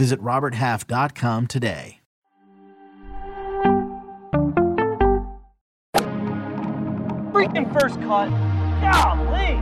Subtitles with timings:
[0.00, 2.00] Visit RobertHalf.com today.
[7.34, 8.30] Freaking first cut.
[8.80, 9.60] Golly.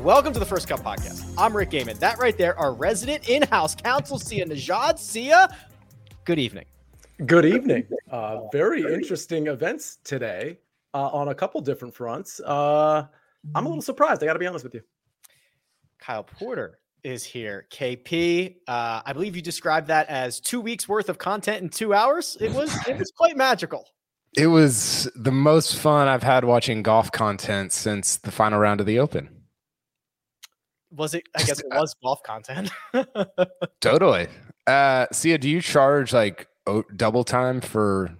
[0.00, 1.28] Welcome to the First Cut Podcast.
[1.36, 1.98] I'm Rick Gehman.
[1.98, 5.00] That right there, our resident in-house counsel, Sia Nejad.
[5.00, 5.48] Sia,
[6.24, 6.66] good evening.
[7.26, 7.88] Good evening.
[8.12, 10.58] Uh, very interesting events today
[10.94, 12.38] uh, on a couple different fronts.
[12.38, 13.06] Uh,
[13.54, 14.22] I'm a little surprised.
[14.22, 14.82] I got to be honest with you.
[15.98, 17.66] Kyle Porter is here.
[17.70, 21.94] KP, uh, I believe you described that as two weeks worth of content in two
[21.94, 22.36] hours.
[22.40, 23.86] It was it was quite magical.
[24.36, 28.86] It was the most fun I've had watching golf content since the final round of
[28.86, 29.28] the Open.
[30.90, 31.22] Was it?
[31.34, 32.70] I guess it was golf content.
[33.80, 34.28] totally.
[34.66, 38.14] Uh, Sia, do you charge like o- double time for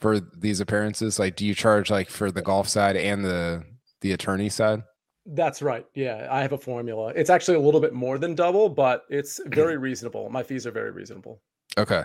[0.00, 1.18] for these appearances?
[1.18, 3.64] Like, do you charge like for the golf side and the
[4.04, 4.82] the attorney side?
[5.24, 5.86] That's right.
[5.94, 7.12] Yeah, I have a formula.
[7.16, 10.28] It's actually a little bit more than double, but it's very reasonable.
[10.28, 11.40] My fees are very reasonable.
[11.78, 12.04] Okay.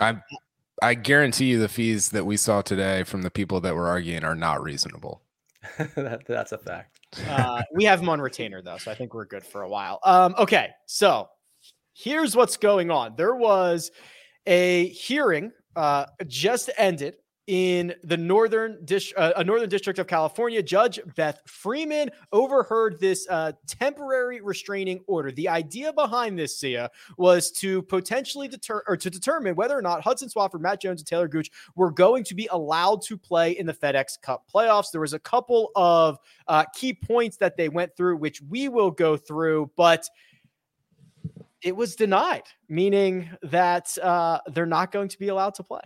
[0.00, 0.16] I
[0.82, 4.24] I guarantee you the fees that we saw today from the people that were arguing
[4.24, 5.20] are not reasonable.
[5.94, 6.98] that, that's a fact.
[7.28, 10.00] Uh, we have them on retainer though, so I think we're good for a while.
[10.02, 11.28] Um, okay, so
[11.92, 13.14] here's what's going on.
[13.16, 13.90] There was
[14.46, 17.16] a hearing uh, just ended
[17.46, 23.52] in the northern dis- uh, northern district of California, Judge Beth Freeman overheard this uh,
[23.66, 25.30] temporary restraining order.
[25.30, 30.02] The idea behind this, Sia, was to potentially deter or to determine whether or not
[30.02, 33.66] Hudson Swafford, Matt Jones, and Taylor Gooch were going to be allowed to play in
[33.66, 34.90] the FedEx Cup playoffs.
[34.90, 36.18] There was a couple of
[36.48, 40.08] uh, key points that they went through, which we will go through, but
[41.62, 45.80] it was denied, meaning that uh, they're not going to be allowed to play.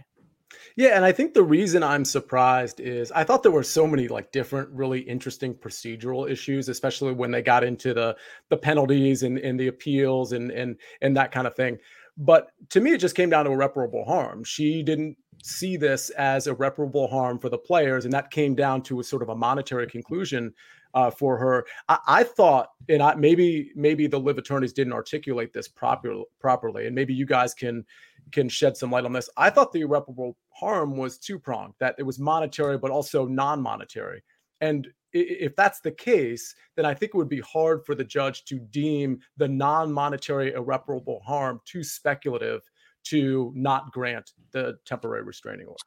[0.76, 4.08] Yeah, and I think the reason I'm surprised is I thought there were so many
[4.08, 8.16] like different, really interesting procedural issues, especially when they got into the
[8.48, 11.78] the penalties and, and the appeals and and and that kind of thing.
[12.16, 14.42] But to me, it just came down to irreparable harm.
[14.44, 19.00] She didn't see this as irreparable harm for the players, and that came down to
[19.00, 20.54] a sort of a monetary conclusion
[20.94, 21.66] uh, for her.
[21.88, 26.86] I, I, thought, and I, maybe maybe the LIV attorneys didn't articulate this proper, properly,
[26.86, 27.84] and maybe you guys can
[28.32, 29.30] can shed some light on this.
[29.36, 33.62] I thought the irreparable harm was two pronged, that it was monetary, but also non
[33.62, 34.22] monetary.
[34.60, 38.44] And if that's the case, then I think it would be hard for the judge
[38.44, 42.62] to deem the non monetary irreparable harm too speculative
[43.04, 45.78] to not grant the temporary restraining order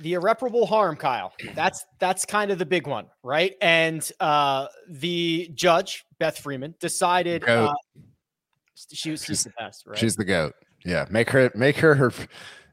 [0.00, 5.50] the irreparable harm kyle that's that's kind of the big one right and uh the
[5.54, 7.72] judge beth freeman decided uh,
[8.92, 10.54] she was she's the best right she's the goat
[10.84, 12.12] yeah, make her make her her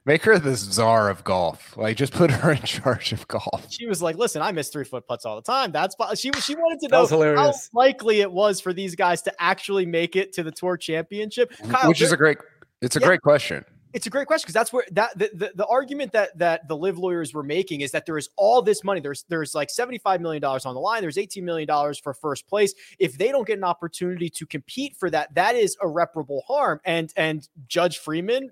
[0.06, 1.76] make her the czar of golf.
[1.76, 3.68] Like just put her in charge of golf.
[3.70, 6.56] She was like, "Listen, I miss three foot putts all the time." That's she she
[6.56, 10.44] wanted to know how likely it was for these guys to actually make it to
[10.44, 11.52] the tour championship.
[11.70, 12.38] Kyle, Which is a great
[12.82, 13.66] it's a yeah, great question.
[13.98, 16.78] It's a great question because that's where that the, the, the argument that that the
[16.78, 19.00] LIV lawyers were making is that there is all this money.
[19.00, 21.02] There's there's like seventy five million dollars on the line.
[21.02, 22.76] There's eighteen million dollars for first place.
[23.00, 26.80] If they don't get an opportunity to compete for that, that is irreparable harm.
[26.86, 28.52] And and Judge Freeman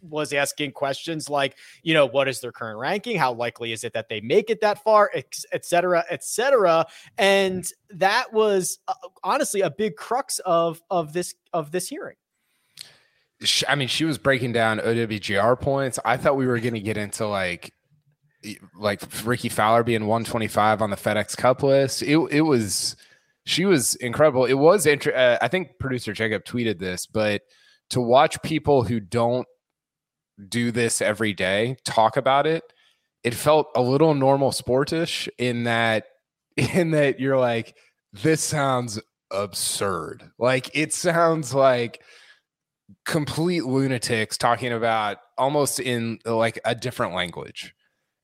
[0.00, 3.16] was asking questions like, you know, what is their current ranking?
[3.16, 6.86] How likely is it that they make it that far, et cetera, et cetera.
[7.18, 12.16] And that was uh, honestly a big crux of of this of this hearing.
[13.68, 15.98] I mean, she was breaking down OWGR points.
[16.04, 17.72] I thought we were going to get into like
[18.76, 22.02] like Rickie Fowler being 125 on the FedEx Cup list.
[22.02, 22.96] It it was
[23.44, 24.44] she was incredible.
[24.44, 27.42] It was inter- uh, I think producer Jacob tweeted this, but
[27.90, 29.46] to watch people who don't
[30.48, 32.64] do this every day talk about it,
[33.22, 36.06] it felt a little normal sportish in that
[36.56, 37.76] in that you're like
[38.12, 39.00] this sounds
[39.30, 40.30] absurd.
[40.38, 42.02] Like it sounds like
[43.04, 47.74] complete lunatics talking about almost in like a different language.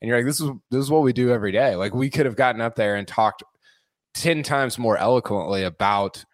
[0.01, 1.77] And you're like this is this is what we do every day.
[1.77, 3.43] Like we could have gotten up there and talked
[4.15, 6.25] 10 times more eloquently about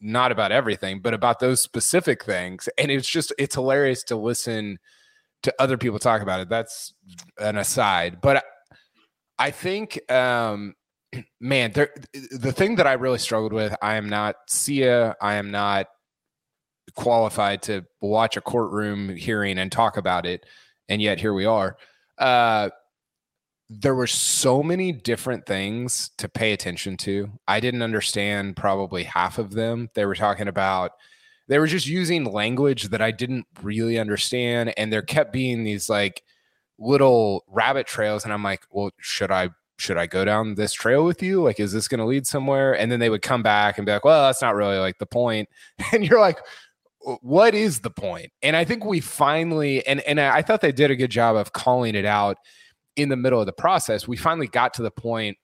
[0.00, 2.68] not about everything but about those specific things.
[2.78, 4.78] And it's just it's hilarious to listen
[5.42, 6.48] to other people talk about it.
[6.48, 6.94] That's
[7.38, 8.20] an aside.
[8.20, 8.44] But
[9.38, 10.74] i think um
[11.40, 11.90] man there
[12.30, 15.14] the thing that i really struggled with i am not sia.
[15.20, 15.86] I am not
[16.94, 20.46] qualified to watch a courtroom hearing and talk about it
[20.88, 21.76] and yet here we are
[22.18, 22.68] uh
[23.68, 27.28] there were so many different things to pay attention to.
[27.48, 29.90] I didn't understand probably half of them.
[29.94, 30.92] They were talking about
[31.48, 35.88] they were just using language that I didn't really understand and there kept being these
[35.88, 36.22] like
[36.78, 41.04] little rabbit trails and I'm like, "Well, should I should I go down this trail
[41.04, 41.42] with you?
[41.42, 43.92] Like is this going to lead somewhere?" And then they would come back and be
[43.92, 45.48] like, "Well, that's not really like the point."
[45.92, 46.38] And you're like,
[47.20, 48.32] what is the point?
[48.42, 51.52] And I think we finally and and I thought they did a good job of
[51.52, 52.36] calling it out
[52.96, 55.36] in the middle of the process, we finally got to the point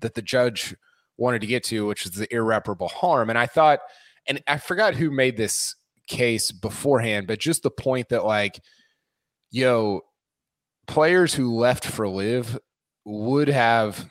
[0.00, 0.76] that the judge
[1.16, 3.30] wanted to get to, which is the irreparable harm.
[3.30, 3.80] And I thought,
[4.28, 5.74] and I forgot who made this
[6.06, 8.60] case beforehand, but just the point that, like,
[9.50, 10.02] yo,
[10.86, 12.58] players who left for LIV
[13.06, 14.08] would have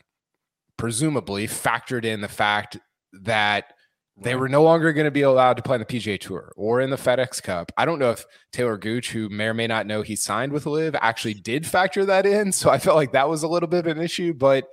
[0.77, 2.79] presumably factored in the fact
[3.13, 3.74] that
[4.17, 6.79] they were no longer going to be allowed to play in the PGA Tour or
[6.79, 7.71] in the FedEx Cup.
[7.77, 10.65] I don't know if Taylor Gooch, who may or may not know he signed with
[10.65, 12.51] LIV, actually did factor that in.
[12.51, 14.67] So I felt like that was a little bit of an issue, but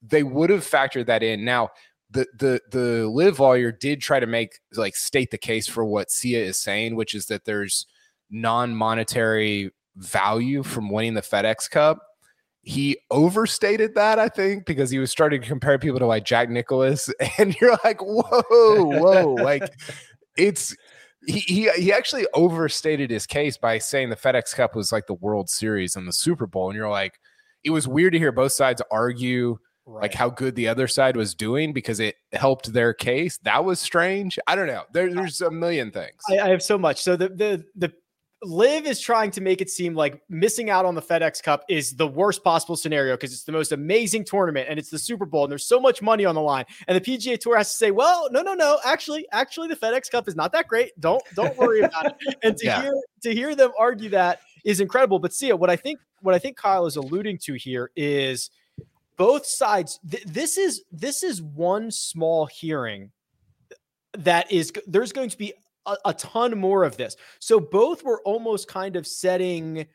[0.00, 1.44] they would have factored that in.
[1.44, 1.70] Now,
[2.10, 6.10] the the the LIV lawyer did try to make like state the case for what
[6.10, 7.86] Sia is saying, which is that there's
[8.30, 12.02] non-monetary value from winning the FedEx Cup
[12.62, 16.48] he overstated that, I think, because he was starting to compare people to like Jack
[16.48, 19.72] Nicklaus, and you're like, whoa, whoa, like
[20.36, 20.74] it's
[21.26, 25.14] he, he he actually overstated his case by saying the FedEx Cup was like the
[25.14, 27.18] World Series and the Super Bowl, and you're like,
[27.64, 30.02] it was weird to hear both sides argue right.
[30.02, 33.38] like how good the other side was doing because it helped their case.
[33.38, 34.38] That was strange.
[34.46, 34.84] I don't know.
[34.92, 36.20] There, there's a million things.
[36.30, 37.02] I, I have so much.
[37.02, 37.92] So the the the
[38.44, 41.94] LIV is trying to make it seem like missing out on the FedEx Cup is
[41.94, 45.44] the worst possible scenario because it's the most amazing tournament and it's the Super Bowl
[45.44, 46.64] and there's so much money on the line.
[46.88, 48.78] And the PGA Tour has to say, "Well, no, no, no.
[48.84, 50.98] Actually, actually, the FedEx Cup is not that great.
[51.00, 52.82] Don't don't worry about it." And to yeah.
[52.82, 55.18] hear to hear them argue that is incredible.
[55.18, 58.50] But see, what I think what I think Kyle is alluding to here is
[59.16, 60.00] both sides.
[60.08, 63.12] Th- this is this is one small hearing
[64.18, 65.54] that is there's going to be
[65.86, 67.16] a, a ton more of this.
[67.38, 69.86] So both were almost kind of setting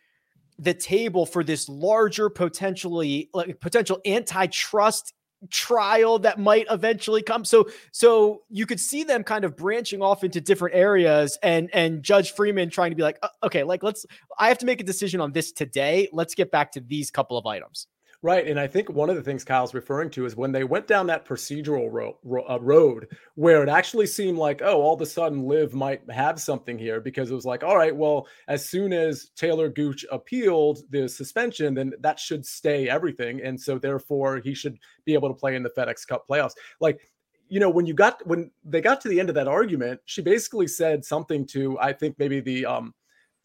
[0.60, 5.14] the table for this larger potentially like potential antitrust
[5.52, 7.46] trial that might eventually come.
[7.46, 12.02] So so you could see them kind of branching off into different areas and and
[12.02, 14.06] judge freeman trying to be like uh, okay like let's
[14.40, 16.10] i have to make a decision on this today.
[16.12, 17.88] Let's get back to these couple of items
[18.24, 18.48] Right.
[18.48, 21.06] And I think one of the things Kyle's referring to is when they went down
[21.06, 25.06] that procedural ro- ro- uh, road where it actually seemed like, oh, all of a
[25.06, 28.92] sudden LIV might have something here because it was like, all right, well, as soon
[28.92, 33.40] as Taylor Gooch appealed the suspension, then that should stay everything.
[33.44, 36.56] And so therefore he should be able to play in the FedEx Cup playoffs.
[36.80, 37.12] Like,
[37.50, 40.24] you know, when you got when they got to the end of that argument, she
[40.24, 42.96] basically said something to, I think maybe the um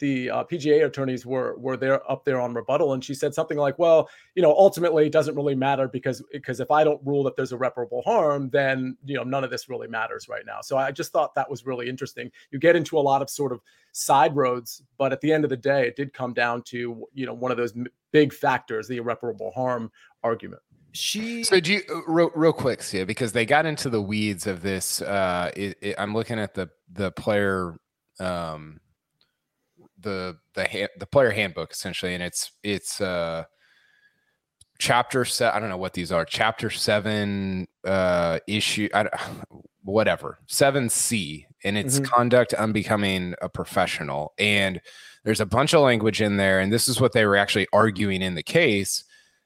[0.02, 3.56] the uh, PGA attorneys were were there up there on rebuttal, and she said something
[3.56, 7.22] like, "Well, you know, ultimately it doesn't really matter because because if I don't rule
[7.22, 10.76] that there's irreparable harm, then you know none of this really matters right now." So
[10.76, 12.32] I just thought that was really interesting.
[12.50, 13.60] You get into a lot of sort of
[13.92, 17.24] side roads, but at the end of the day, it did come down to you
[17.24, 17.72] know one of those
[18.10, 19.92] big factors, the irreparable harm
[20.24, 20.62] argument
[20.94, 24.46] she so do you uh, real, real quick see because they got into the weeds
[24.46, 27.78] of this uh it, it, i'm looking at the the player
[28.20, 28.78] um
[30.02, 33.44] the the the player handbook essentially, and it's it's uh
[34.78, 35.54] chapter set.
[35.54, 36.24] I don't know what these are.
[36.24, 38.88] Chapter seven uh issue.
[38.94, 39.08] I
[39.84, 42.12] whatever seven C and it's mm-hmm.
[42.12, 44.32] conduct unbecoming a professional.
[44.38, 44.80] And
[45.24, 48.22] there's a bunch of language in there, and this is what they were actually arguing
[48.22, 49.04] in the case.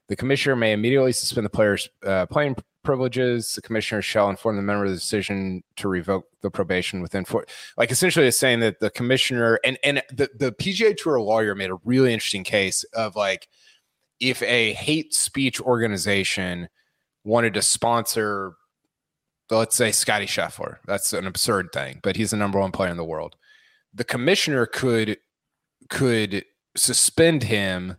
[0.08, 2.56] The commissioner may immediately suspend the player's uh, playing
[2.86, 3.52] privileges.
[3.52, 7.44] The commissioner shall inform the member of the decision to revoke the probation within four.
[7.76, 11.70] Like essentially, it's saying that the commissioner and and the the PGA Tour lawyer made
[11.70, 13.48] a really interesting case of like
[14.20, 16.68] if a hate speech organization
[17.24, 18.54] wanted to sponsor,
[19.50, 22.96] let's say Scotty Scheffler, that's an absurd thing, but he's the number one player in
[22.96, 23.36] the world.
[23.92, 25.18] The commissioner could
[25.90, 26.44] could
[26.76, 27.96] suspend him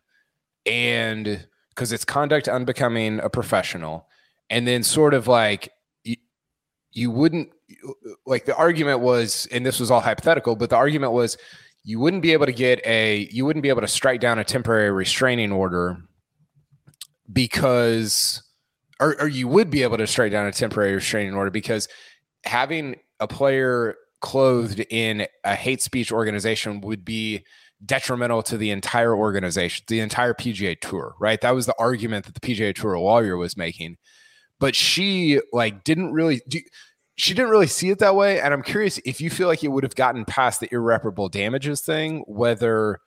[0.65, 4.07] and because it's conduct unbecoming a professional
[4.49, 5.69] and then sort of like
[6.03, 6.15] you,
[6.91, 7.49] you wouldn't
[8.25, 11.37] like the argument was and this was all hypothetical but the argument was
[11.83, 14.43] you wouldn't be able to get a you wouldn't be able to strike down a
[14.43, 15.97] temporary restraining order
[17.31, 18.43] because
[18.99, 21.87] or, or you would be able to strike down a temporary restraining order because
[22.45, 27.43] having a player clothed in a hate speech organization would be
[27.85, 31.39] detrimental to the entire organization, the entire PGA Tour, right?
[31.41, 33.97] That was the argument that the PGA Tour lawyer was making.
[34.59, 36.59] But she like didn't really do,
[37.15, 38.39] she didn't really see it that way.
[38.39, 41.81] And I'm curious if you feel like it would have gotten past the irreparable damages
[41.81, 42.99] thing, whether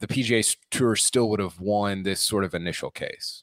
[0.00, 3.42] the PGA Tour still would have won this sort of initial case.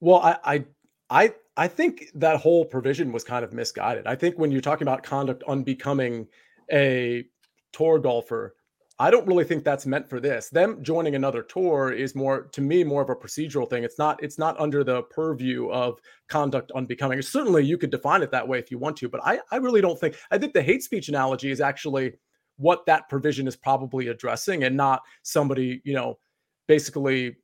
[0.00, 0.64] Well, I, I,
[1.10, 4.06] I, I think that whole provision was kind of misguided.
[4.06, 6.26] I think when you're talking about conduct unbecoming
[6.72, 7.24] a
[7.72, 8.56] tour golfer,
[9.02, 10.48] I don't really think that's meant for this.
[10.48, 13.82] Them joining another tour is more to me more of a procedural thing.
[13.82, 17.20] It's not it's not under the purview of conduct unbecoming.
[17.20, 19.80] Certainly you could define it that way if you want to, but I I really
[19.80, 22.12] don't think I think the hate speech analogy is actually
[22.58, 26.20] what that provision is probably addressing and not somebody, you know,
[26.68, 27.34] basically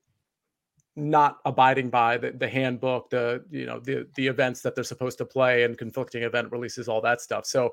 [0.94, 5.18] not abiding by the, the handbook, the you know the the events that they're supposed
[5.18, 7.46] to play and conflicting event releases, all that stuff.
[7.46, 7.72] So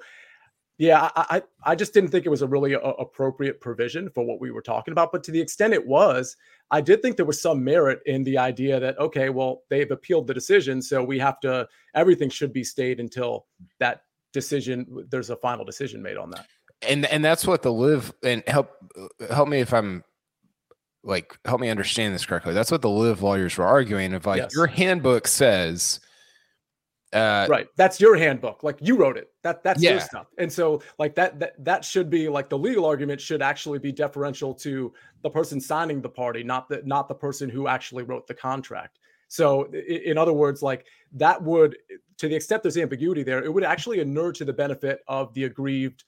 [0.78, 4.42] yeah, I, I, just didn't think it was a really a, appropriate provision for what
[4.42, 5.12] we were talking about.
[5.12, 6.36] But to the extent it was,
[6.70, 10.28] I did think there was some merit in the idea that okay, well, they've appealed
[10.28, 13.46] the decision, so we have to everything should be stayed until
[13.80, 14.02] that
[14.34, 15.06] decision.
[15.10, 16.46] There's a final decision made on that.
[16.82, 18.72] And and that's what the LIV and help
[19.30, 20.04] help me if I'm
[21.04, 22.54] like help me understand this correctly.
[22.54, 24.14] That's what the LIV lawyers were arguing.
[24.14, 24.54] Of like yes.
[24.54, 26.02] your handbook says
[27.16, 27.68] uh, right.
[27.78, 28.62] That's your handbook.
[28.62, 29.30] Like you wrote it.
[29.42, 29.92] That that's yeah.
[29.92, 30.28] your stuff.
[30.38, 33.94] And so like that that that should be like the legal argument should actually be
[33.94, 38.28] deferential to the person signing the party, not the not the person who actually wrote
[38.28, 39.00] the contract.
[39.30, 41.78] So in other words, like that would
[42.18, 45.46] to the extent there's ambiguity there, it would actually inure to the benefit of the
[45.46, 46.04] aggrieved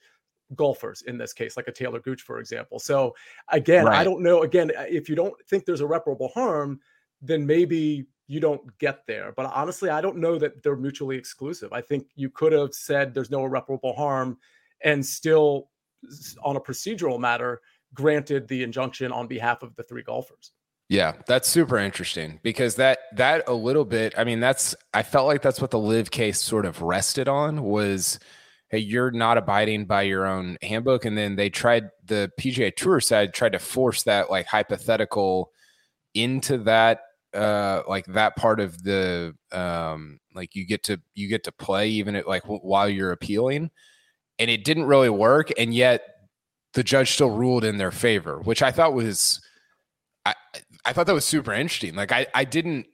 [0.55, 2.79] golfers in this case, like a Taylor Gooch, for example.
[2.79, 3.15] So
[3.49, 3.97] again, right.
[3.97, 4.43] I don't know.
[4.43, 6.79] Again, if you don't think there's irreparable harm,
[7.21, 9.33] then maybe you don't get there.
[9.35, 11.73] But honestly, I don't know that they're mutually exclusive.
[11.73, 14.37] I think you could have said there's no irreparable harm
[14.83, 15.69] and still,
[16.43, 17.61] on a procedural matter,
[17.93, 20.51] granted the injunction on behalf of the three golfers.
[20.89, 25.27] Yeah, that's super interesting because that that a little bit, I mean, that's I felt
[25.27, 28.19] like that's what the LIV case sort of rested on was
[28.69, 31.05] hey, you're not abiding by your own handbook.
[31.05, 35.51] And then they tried the PGA Tour side tried to force that like hypothetical
[36.13, 37.01] into that
[37.37, 41.87] uh like that part of the um like you get to you get to play
[41.87, 43.69] even at like w- while you're appealing
[44.39, 46.03] and it didn't really work and yet
[46.73, 49.39] the judge still ruled in their favor which i thought was
[50.25, 50.33] i
[50.85, 52.87] i thought that was super interesting like i i didn't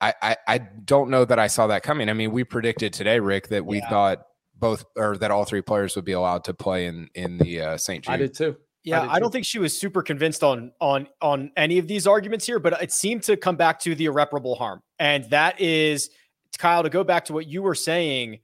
[0.00, 3.18] i i, I don't know that i saw that coming i mean we predicted today
[3.18, 3.88] rick that we yeah.
[3.88, 4.22] thought
[4.54, 7.76] both or that all three players would be allowed to play in in the uh,
[7.76, 8.56] st jude i did too
[8.88, 12.46] yeah, I, don't think she was super convinced on on on any of these arguments
[12.46, 14.82] here, but it seemed to come back to the irreparable harm.
[14.98, 16.10] And that is
[16.58, 18.40] Kyle to go back to what you were saying,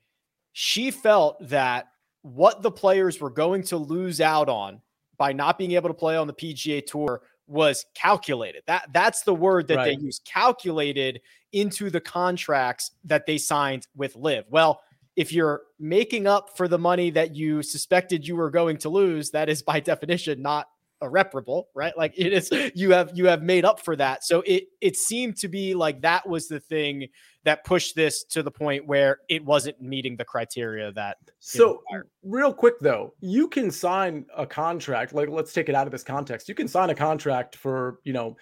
[0.53, 1.89] she felt that
[2.23, 4.81] what the players were going to lose out on
[5.19, 8.63] by not being able to play on the PGA Tour was calculated.
[8.67, 9.99] That that's the word that right.
[9.99, 11.21] they use, calculated
[11.53, 14.47] into the contracts that they signed with LIV.
[14.49, 14.81] Well,
[15.17, 19.31] if you're making up for the money that you suspected you were going to lose,
[19.31, 20.69] that is by definition not
[21.03, 21.97] irreparable, right?
[21.97, 24.25] Like it is you have you have made up for that.
[24.25, 27.09] So it it seemed to be like that was the thing
[27.45, 31.83] that pushed this to the point where it wasn't meeting the criteria that So
[32.23, 36.05] real quick though, you can sign a contract like let's take it out of this
[36.05, 36.49] context.
[36.49, 38.37] You can sign a contract for, you know,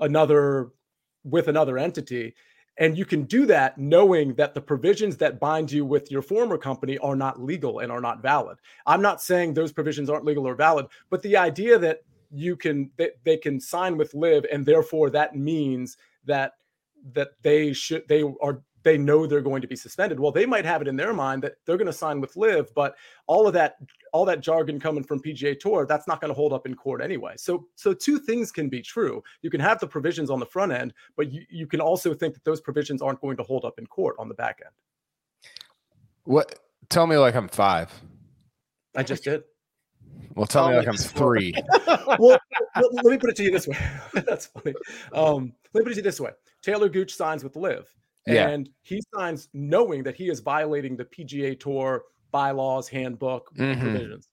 [0.00, 0.70] another
[1.24, 2.34] with another entity
[2.78, 6.56] and you can do that knowing that the provisions that bind you with your former
[6.56, 8.58] company are not legal and are not valid.
[8.86, 12.90] I'm not saying those provisions aren't legal or valid, but the idea that you can
[12.96, 16.52] that they can sign with LIV and therefore that means that
[17.12, 20.20] that they should they are they know they're going to be suspended.
[20.20, 22.72] Well, they might have it in their mind that they're going to sign with LIV,
[22.74, 23.76] but all of that
[24.12, 27.02] all that jargon coming from PGA Tour, that's not going to hold up in court
[27.02, 27.34] anyway.
[27.36, 29.22] So so two things can be true.
[29.42, 32.34] You can have the provisions on the front end, but you, you can also think
[32.34, 34.74] that those provisions aren't going to hold up in court on the back end.
[36.24, 36.58] What
[36.88, 38.02] tell me like I'm 5.
[38.96, 39.44] I just did.
[40.34, 41.54] Well, tell oh, me like I'm three.
[42.18, 42.38] well,
[42.76, 43.76] let me put it to you this way.
[44.14, 44.74] That's funny.
[45.12, 46.30] Um, let me put it to you this way.
[46.62, 47.86] Taylor Gooch signs with LIV.
[48.34, 48.48] Yeah.
[48.48, 53.80] And he signs knowing that he is violating the PGA Tour bylaws, handbook, mm-hmm.
[53.80, 54.28] provisions.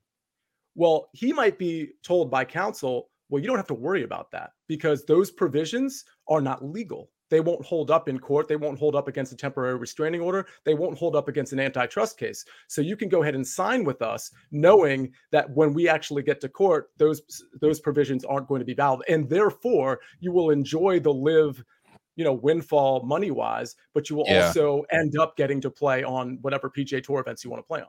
[0.76, 4.52] Well, he might be told by counsel, well, you don't have to worry about that
[4.68, 7.10] because those provisions are not legal.
[7.30, 8.48] They won't hold up in court.
[8.48, 10.46] They won't hold up against a temporary restraining order.
[10.64, 12.46] They won't hold up against an antitrust case.
[12.68, 16.40] So you can go ahead and sign with us, knowing that when we actually get
[16.42, 17.22] to court, those
[17.62, 21.64] those provisions aren't going to be valid, and therefore you will enjoy the LIV
[22.16, 24.48] you know, windfall money wise, but you will yeah.
[24.48, 27.82] also end up getting to play on whatever PGA Tour events you want to play
[27.82, 27.88] on.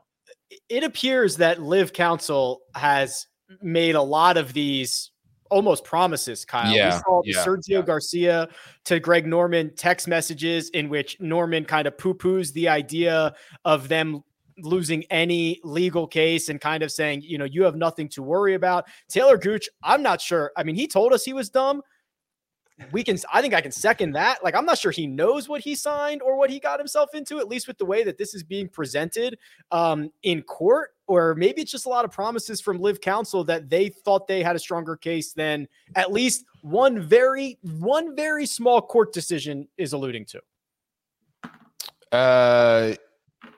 [0.69, 3.27] It appears that LIV Counsel has
[3.61, 5.11] made a lot of these
[5.49, 6.73] almost promises, Kyle.
[6.73, 7.81] Yeah, we saw yeah, Sergio yeah.
[7.81, 8.49] Garcia
[8.85, 13.33] to Greg Norman text messages in which Norman kind of poo poos the idea
[13.65, 14.23] of them
[14.59, 18.55] losing any legal case and kind of saying, you know, you have nothing to worry
[18.55, 18.85] about.
[19.07, 20.51] Taylor Gooch, I'm not sure.
[20.57, 21.81] I mean, he told us he was dumb,
[22.91, 24.43] we can i think i can second that.
[24.43, 27.39] Like i'm not sure he knows what he signed or what he got himself into
[27.39, 29.37] at least with the way that this is being presented
[29.71, 33.69] um, in court or maybe it's just a lot of promises from LIV counsel that
[33.69, 38.81] they thought they had a stronger case than at least one very one very small
[38.81, 40.41] court decision is alluding to.
[42.11, 42.93] Uh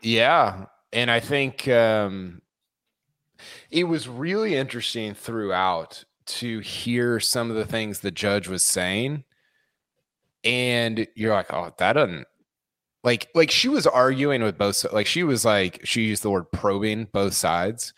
[0.02, 0.66] yeah.
[0.94, 2.42] And i think um
[3.72, 9.24] it was really interesting throughout to hear some of the things the judge was saying
[10.44, 12.28] and you're like oh that doesn't
[13.04, 16.52] like like she was arguing with both like she was like she used the word
[16.52, 17.94] probing both sides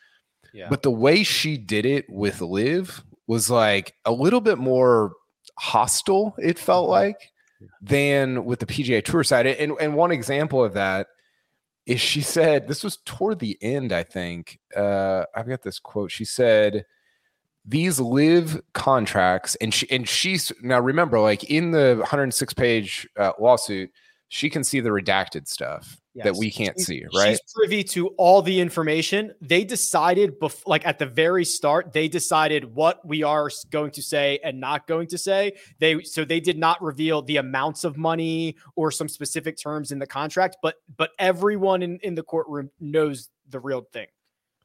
[0.53, 0.67] yeah.
[0.69, 5.13] but the way she did it with LIV was like a little bit more
[5.57, 6.91] hostile it felt mm-hmm.
[6.91, 7.31] like
[7.81, 11.07] than with the pga tour side and, and one example of that
[11.85, 16.09] is she said this was toward the end i think uh i've got this quote
[16.09, 16.85] she said
[17.65, 23.31] these LIV contracts and she and she's now remember like in the 106 page uh,
[23.39, 23.91] lawsuit
[24.29, 26.23] she can see the redacted stuff yes.
[26.23, 27.31] that we can't she's, see right?
[27.31, 29.33] she's privy to all the information.
[29.41, 34.01] They decided bef- like at the very start they decided what we are going to
[34.01, 35.53] say and not going to say.
[35.79, 39.99] They so they did not reveal the amounts of money or some specific terms in
[39.99, 44.07] the contract but but everyone in in the courtroom knows the real thing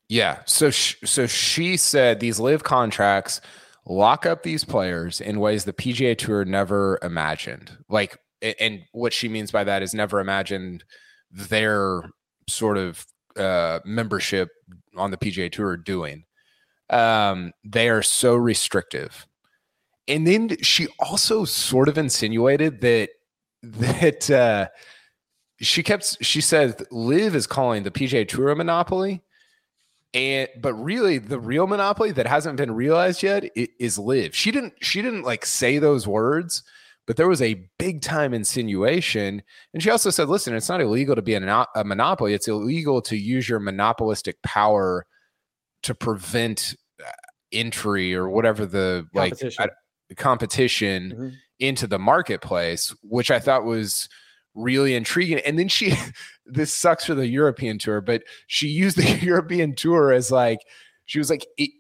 [0.09, 0.39] yeah.
[0.47, 3.41] So sh- so she said these LIV contracts
[3.87, 7.77] lock up these players in ways the PGA Tour never imagined.
[7.89, 10.85] Like, and what she means by that is never imagined
[11.31, 12.03] their
[12.49, 14.51] sort of uh, membership
[14.97, 16.25] on the PGA Tour doing.
[16.91, 19.27] Um, they are so restrictive.
[20.09, 23.11] And then she also sort of insinuated that
[23.63, 24.69] that uh,
[25.61, 29.23] she kept she said LIV is calling the PGA Tour a monopoly
[30.17, 34.73] and but really the real monopoly that hasn't been realized yet is LIV she didn't
[34.81, 36.63] she didn't like say those words
[37.07, 39.43] but there was a big time insinuation
[39.75, 43.03] and she also said listen it's not illegal to be a, a monopoly it's illegal
[43.03, 45.05] to use your monopolistic power
[45.83, 47.11] to prevent uh,
[47.53, 49.63] entry or whatever the competition.
[49.63, 49.71] like
[50.17, 51.29] competition mm-hmm.
[51.61, 54.09] into the marketplace which i thought was
[54.57, 55.39] really intriguing.
[55.47, 55.95] And then she,
[56.47, 60.59] this sucks for the European tour, but she used the European tour as like,
[61.05, 61.71] she was like, it,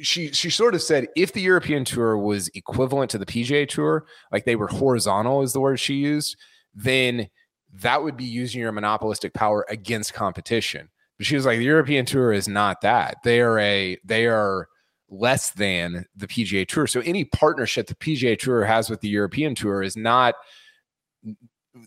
[0.00, 4.06] she she sort of said if the European tour was equivalent to the PGA tour,
[4.32, 6.36] like they were horizontal is the word she used,
[6.74, 7.28] then
[7.74, 10.88] that would be using your monopolistic power against competition.
[11.16, 13.18] But she was like, the European tour is not that.
[13.24, 14.68] They are a they are
[15.10, 16.86] less than the PGA tour.
[16.86, 20.34] So any partnership the PGA tour has with the European tour is not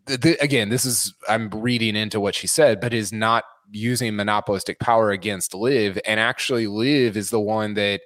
[0.05, 4.79] the, again, this is I'm reading into what she said, but is not using monopolistic
[4.79, 8.01] power against LIV, and actually LIV is the one that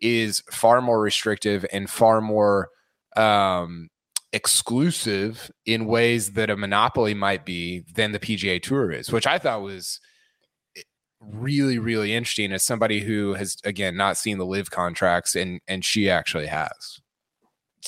[0.00, 2.68] is far more restrictive and far more
[3.16, 3.88] um,
[4.32, 9.38] exclusive in ways that a monopoly might be than the PGA Tour is, which I
[9.38, 10.00] thought was
[10.76, 10.82] eh,
[11.20, 15.84] really really interesting as somebody who has again not seen the LIV contracts and and
[15.84, 17.00] she actually has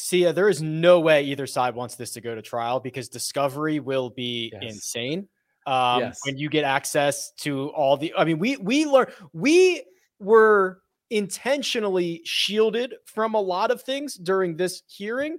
[0.01, 3.81] See, there is no way either side wants this to go to trial because discovery
[3.81, 4.75] will be yes.
[4.75, 5.29] insane.
[5.67, 6.21] Um, yes.
[6.25, 9.85] When you get access to all the, I mean, we we learn we
[10.19, 15.39] were intentionally shielded from a lot of things during this hearing,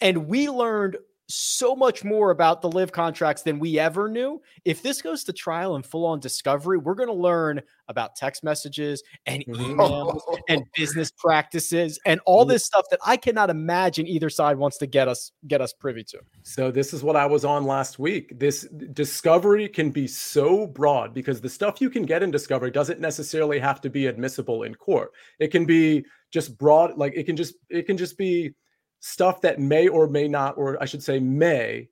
[0.00, 4.40] and we learned so much more about the LIV contracts than we ever knew.
[4.64, 8.44] If this goes to trial and full on discovery, we're going to learn about text
[8.44, 12.50] messages and emails and business practices and all Mhm.
[12.50, 16.04] this stuff that I cannot imagine either side wants to get us get us privy
[16.04, 16.18] to.
[16.42, 18.38] So this is what I was on last week.
[18.38, 18.62] This
[18.92, 23.58] discovery can be so broad because the stuff you can get in discovery doesn't necessarily
[23.58, 25.12] have to be admissible in court.
[25.38, 28.52] It can be just broad like it can just it can just be
[29.00, 31.88] stuff that may or may not or I should say may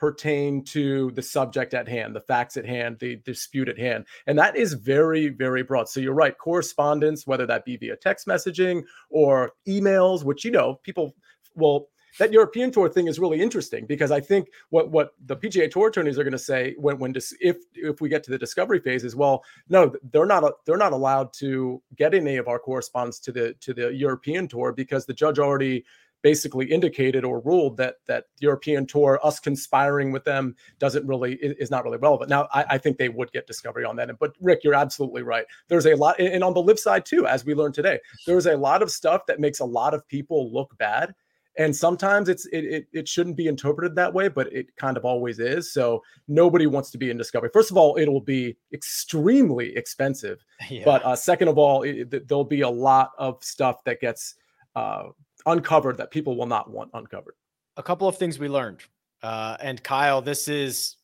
[0.00, 4.06] pertain to the subject at hand, the facts at hand, the dispute at hand.
[4.26, 5.90] And that is very, very broad.
[5.90, 10.80] So you're right, correspondence, whether that be via text messaging or emails, which you know,
[10.82, 11.14] people
[11.54, 15.70] will that European tour thing is really interesting because I think what what the PGA
[15.70, 18.38] Tour attorneys are going to say when when dis, if if we get to the
[18.38, 22.58] discovery phase is well, no, they're not they're not allowed to get any of our
[22.58, 25.84] correspondence to the to the European tour because the judge already
[26.22, 31.34] basically indicated or ruled that that the European tour, us conspiring with them, doesn't really
[31.34, 32.30] is not really relevant.
[32.30, 34.10] Now, I, I think they would get discovery on that.
[34.18, 35.44] But Rick, you're absolutely right.
[35.68, 38.56] There's a lot, and on the LIV side too, as we learned today, there's a
[38.56, 41.14] lot of stuff that makes a lot of people look bad.
[41.58, 45.04] And sometimes it's it, it it shouldn't be interpreted that way, but it kind of
[45.04, 45.72] always is.
[45.72, 47.50] So nobody wants to be in discovery.
[47.52, 50.44] First of all, it will be extremely expensive.
[50.68, 50.82] Yeah.
[50.84, 54.36] But uh, second of all, it, there'll be a lot of stuff that gets
[54.76, 55.08] uh,
[55.46, 57.34] uncovered that people will not want uncovered.
[57.76, 58.80] a couple of things we learned.
[59.22, 60.96] Uh, and Kyle, this is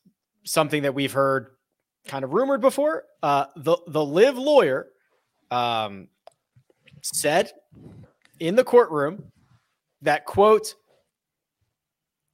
[0.43, 1.47] something that we've heard
[2.07, 3.03] kind of rumored before.
[3.23, 4.87] Uh, the the LIV lawyer
[5.51, 6.07] um,
[7.01, 7.51] said
[8.39, 9.31] in the courtroom
[10.01, 10.75] that quote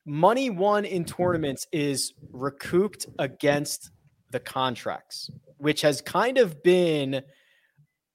[0.06, 3.92] money won in tournaments is recouped against
[4.32, 7.22] the contracts, which has kind of been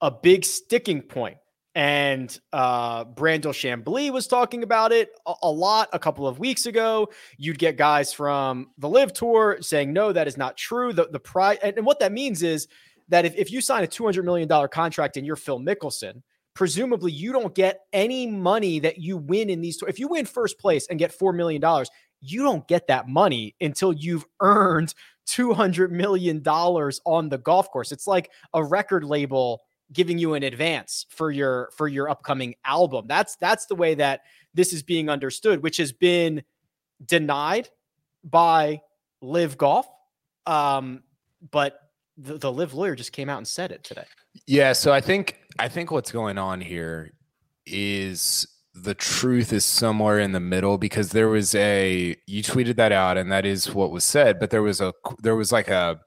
[0.00, 1.38] a big sticking point
[1.78, 6.66] and uh, Brandel Chamblee was talking about it a, a, lot a couple of weeks
[6.66, 7.08] ago.
[7.36, 10.92] You'd get guys from the LIV Tour saying, no, that is not true.
[10.92, 12.66] The, the price, and, and what that means is
[13.10, 16.20] that if, if you sign a $200 million contract and you're Phil Mickelson,
[16.52, 19.76] presumably you don't get any money that you win in these.
[19.76, 21.62] Tour- if you win first place and get $4 million,
[22.20, 24.94] you don't get that money until you've earned
[25.28, 27.92] $200 million on the golf course.
[27.92, 33.06] It's like a record label giving you an advance for your for your upcoming album.
[33.08, 34.22] That's that's the way that
[34.54, 36.42] this is being understood, which has been
[37.04, 37.68] denied
[38.24, 38.82] by
[39.20, 39.86] LIV Golf.
[40.46, 41.02] Um,
[41.50, 41.80] but
[42.16, 44.04] the, the LIV lawyer just came out and said it today.
[44.46, 47.12] Yeah, so I think I think what's going on here
[47.66, 52.92] is the truth is somewhere in the middle because there was a you tweeted that
[52.92, 56.00] out and that is what was said, but there was a there was like a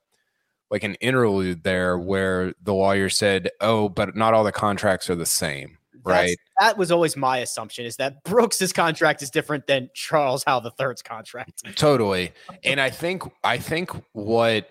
[0.71, 5.15] like an interlude there where the lawyer said, "Oh, but not all the contracts are
[5.15, 6.35] the same." Right.
[6.59, 10.71] That's, that was always my assumption is that Brooks's contract is different than Charles Howell
[10.79, 11.63] III's contract.
[11.75, 12.31] Totally.
[12.63, 14.69] And I think I think what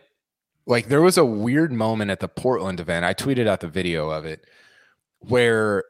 [0.67, 3.05] like there was a weird moment at the Portland event.
[3.05, 4.45] I tweeted out the video of it
[5.21, 5.85] where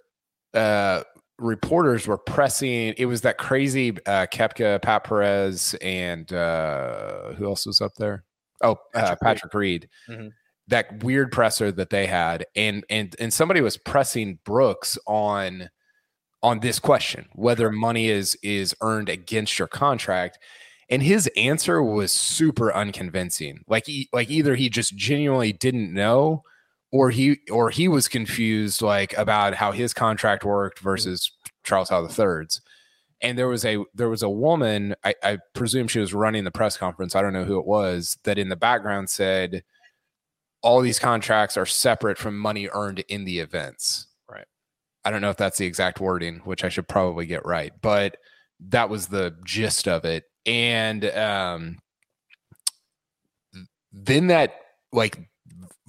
[0.52, 1.04] uh
[1.38, 7.64] reporters were pressing it was that crazy uh Koepka, Pat Perez and uh who else
[7.64, 8.24] was up there?
[8.62, 9.88] Oh, Patrick, uh, Patrick Reed.
[10.08, 10.18] Reed.
[10.18, 10.28] Mm-hmm.
[10.68, 15.68] That weird presser that they had, and and and somebody was pressing Brooks on
[16.42, 20.38] on this question whether money is is earned against your contract,
[20.88, 23.64] and his answer was super unconvincing.
[23.66, 26.42] Like he, like either he just genuinely didn't know,
[26.92, 31.32] or he or he was confused like about how his contract worked versus
[31.64, 32.60] Charles Howell III's
[33.22, 36.50] and there was a there was a woman I, I, presume she was running the
[36.50, 39.62] press conference i don't know who it was that in the background said
[40.62, 44.08] all these contracts are separate from money earned in the events.
[44.30, 44.44] Right.
[45.06, 48.16] I don't know if that's the exact wording which i should probably get right but
[48.68, 50.24] that was the gist of it.
[50.44, 51.78] And um
[53.92, 54.54] then that
[54.92, 55.18] like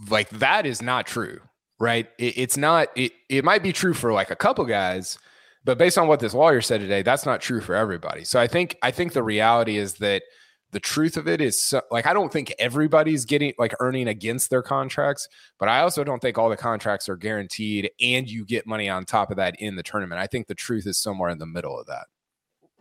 [0.09, 1.39] like that is not true
[1.81, 2.07] right?
[2.19, 5.17] It, it's not it, it might be true for like a couple guys
[5.63, 8.23] but based on what this lawyer said today, that's not true for everybody.
[8.23, 10.23] So I think I think the reality is that
[10.71, 14.49] the truth of it is so, like I don't think everybody's getting like earning against
[14.49, 15.27] their contracts,
[15.59, 19.05] but I also don't think all the contracts are guaranteed and you get money on
[19.05, 20.21] top of that in the tournament.
[20.21, 22.05] I think the truth is somewhere in the middle of that.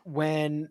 [0.04, 0.68] When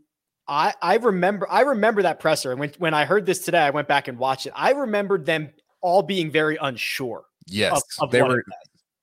[0.47, 3.69] I I remember I remember that presser and when when I heard this today, I
[3.69, 4.53] went back and watched it.
[4.55, 5.49] I remembered them
[5.81, 7.25] all being very unsure.
[7.45, 8.43] Yes, of, of they were.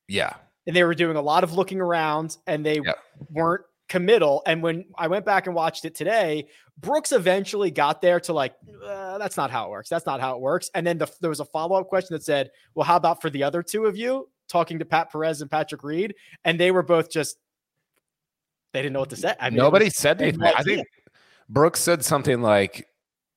[0.09, 0.35] Yeah,
[0.67, 2.81] and they were doing a lot of looking around and they
[3.31, 4.43] weren't committal.
[4.47, 6.49] And when I went back and watched it today,
[6.79, 9.89] Brooks eventually got there to like, uh, that's not how it works.
[9.89, 10.71] That's not how it works.
[10.75, 13.31] And then the, there was a follow up question that said, well, how about for
[13.31, 16.15] the other two of you talking to Pat Perez and Patrick Reed?
[16.45, 17.39] And they were both just,
[18.73, 19.35] they didn't know what to say.
[19.41, 20.43] I mean, Nobody was, said anything.
[20.43, 20.87] I think
[21.49, 22.87] Brooks said something like,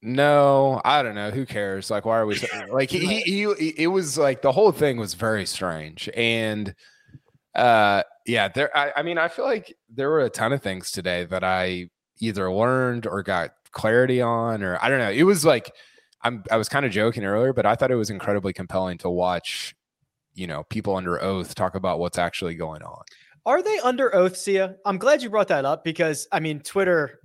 [0.02, 1.32] "No, I don't know.
[1.32, 1.90] Who cares?
[1.90, 4.98] Like, why are we so, like?" He, he, he, it was like the whole thing
[4.98, 6.74] was very strange, and
[7.56, 8.76] uh, yeah, there.
[8.76, 11.90] I, I mean, I feel like there were a ton of things today that I
[12.20, 15.12] either learned or got clarity on, or I don't know.
[15.12, 15.74] It was like
[16.22, 16.44] I'm.
[16.52, 19.76] I was kind of joking earlier, but I thought it was incredibly compelling to watch.
[20.36, 23.04] You know, people under oath talk about what's actually going on.
[23.46, 24.76] Are they under oath, Sia?
[24.86, 27.20] I'm glad you brought that up because I mean, Twitter,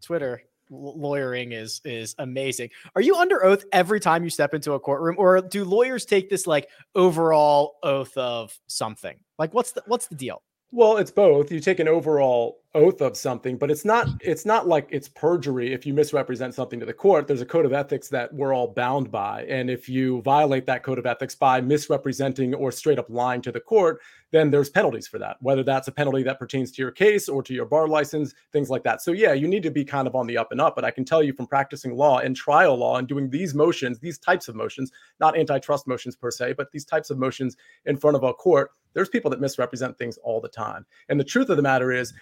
[0.00, 2.70] Twitter lawyering is is amazing.
[2.94, 6.30] Are you under oath every time you step into a courtroom, or do lawyers take
[6.30, 9.18] this like overall oath of something?
[9.38, 10.42] Like, what's the what's the deal?
[10.72, 11.50] Well, it's both.
[11.52, 14.18] You take an overall oath of something, but it's not mm.
[14.20, 17.26] it's not like it's perjury if you misrepresent something to the court.
[17.26, 20.82] There's a code of ethics that we're all bound by, and if you violate that
[20.82, 25.08] code of ethics by misrepresenting or straight up lying to the court, then there's penalties
[25.08, 25.38] for that.
[25.40, 28.68] Whether that's a penalty that pertains to your case or to your bar license, things
[28.68, 29.00] like that.
[29.00, 30.90] So yeah, you need to be kind of on the up and up, but I
[30.90, 34.48] can tell you from practicing law and trial law and doing these motions, these types
[34.48, 38.22] of motions, not antitrust motions per se, but these types of motions in front of
[38.22, 40.86] a court there's people that misrepresent things all the time.
[41.10, 42.14] And the truth of the matter is,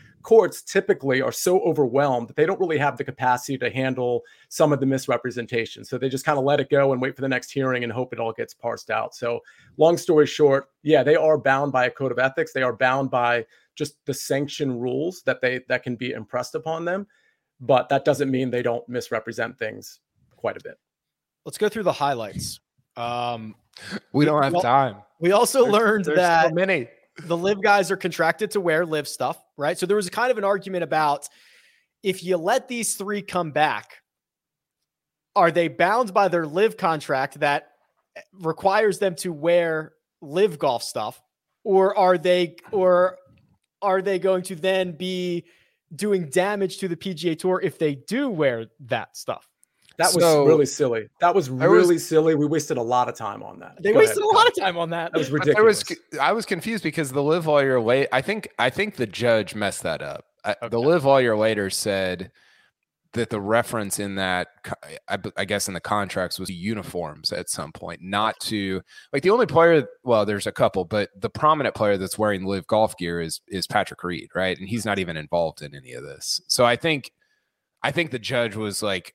[0.45, 4.75] courts typically are so overwhelmed that they don't really have the capacity to handle some
[4.75, 5.87] of the misrepresentation.
[5.87, 7.91] So they just kind of let it go and wait for the next hearing and
[7.91, 9.15] hope it all gets parsed out.
[9.15, 9.41] So,
[9.79, 12.53] long story short, yeah, they are bound by a code of ethics.
[12.53, 16.85] They are bound by just the sanction rules that they that can be impressed upon
[16.85, 17.07] them.
[17.59, 20.01] But that doesn't mean they don't misrepresent things
[20.37, 20.79] quite a bit.
[21.47, 22.61] Let's go through the highlights.
[22.99, 23.55] Um,
[24.13, 24.97] we don't have time.
[25.21, 26.89] We also there's, learned there's that so many.
[27.19, 29.79] The LIV guys are contracted to wear LIV stuff, right?
[29.79, 31.29] So there was a kind of an argument about
[32.03, 33.99] if you let these three come back,
[35.37, 37.69] are they bound by their LIV contract that
[38.33, 41.21] requires them to wear LIV golf stuff,
[41.65, 43.19] or are they or
[43.83, 45.45] are they going to then be
[45.95, 49.49] doing damage to the PGA Tour if they do wear that stuff?
[49.99, 51.09] That was so, really silly.
[51.21, 52.35] That was really was, silly.
[52.35, 53.81] We wasted a lot of time on that.
[53.81, 54.35] They Go wasted ahead.
[54.35, 55.13] a lot of time on that.
[55.13, 55.59] That was ridiculous.
[55.59, 58.09] I was I was confused because the LIV lawyer late.
[58.13, 60.25] I think I think the judge messed that up.
[60.45, 60.69] Okay.
[60.69, 62.33] The LIV lawyer later said
[63.15, 64.49] that the reference in that
[65.09, 69.31] I, I, guess in the contracts was uniforms at some point, not to like the
[69.31, 69.87] only player.
[70.03, 73.67] Well, there's a couple, but the prominent player that's wearing LIV golf gear is is
[73.67, 74.59] Patrick Reed, right?
[74.59, 76.41] And he's not even involved in any of this.
[76.49, 77.13] So I think
[77.83, 79.15] I think the judge was like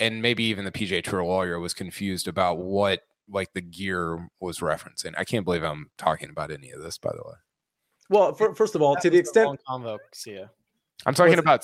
[0.00, 4.58] and maybe even the PGA Tour lawyer was confused about what like the gear was
[4.58, 5.12] referencing.
[5.16, 7.34] I can't believe I'm talking about any of this, by the way.
[8.08, 9.98] Well, for, first of all, that to the extent convo,
[11.06, 11.62] I'm talking about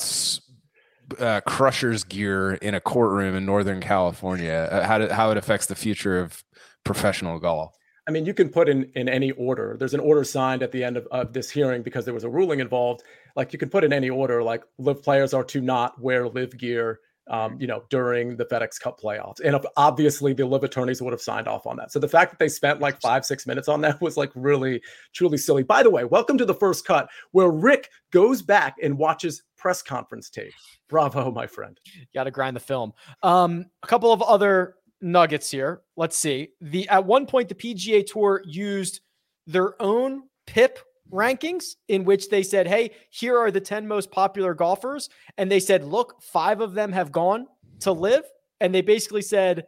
[1.18, 4.68] uh, Crusher's gear in a courtroom in Northern California.
[4.70, 6.44] Uh, how to, how it affects the future of
[6.84, 7.74] professional golf.
[8.08, 9.76] I mean, you can put in in any order.
[9.76, 12.28] There's an order signed at the end of, of this hearing because there was a
[12.28, 13.02] ruling involved.
[13.34, 16.56] Like you can put in any order, like LIV players are to not wear LIV
[16.56, 19.40] gear um, you know, during the FedEx Cup playoffs.
[19.44, 21.90] And obviously, the LIV attorneys would have signed off on that.
[21.92, 24.82] So the fact that they spent like five, six minutes on that was like really,
[25.12, 25.62] truly silly.
[25.62, 29.82] By the way, welcome to the first cut where Rick goes back and watches press
[29.82, 30.52] conference tape.
[30.88, 31.78] Bravo, my friend.
[32.14, 32.92] Got to grind the film.
[33.22, 35.82] Um, a couple of other nuggets here.
[35.96, 36.50] Let's see.
[36.60, 39.00] The at one point, the PGA Tour used
[39.46, 40.78] their own PIP
[41.12, 45.08] rankings in which they said, Hey, here are the 10 most popular golfers.
[45.38, 47.46] And they said, Look, five of them have gone
[47.80, 48.24] to LIV.
[48.60, 49.66] And they basically said,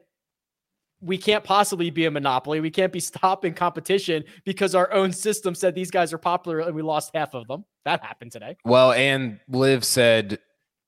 [1.01, 2.61] we can't possibly be a monopoly.
[2.61, 6.75] We can't be stopping competition because our own system said these guys are popular and
[6.75, 7.65] we lost half of them.
[7.85, 8.57] That happened today.
[8.65, 10.39] Well, and LIV said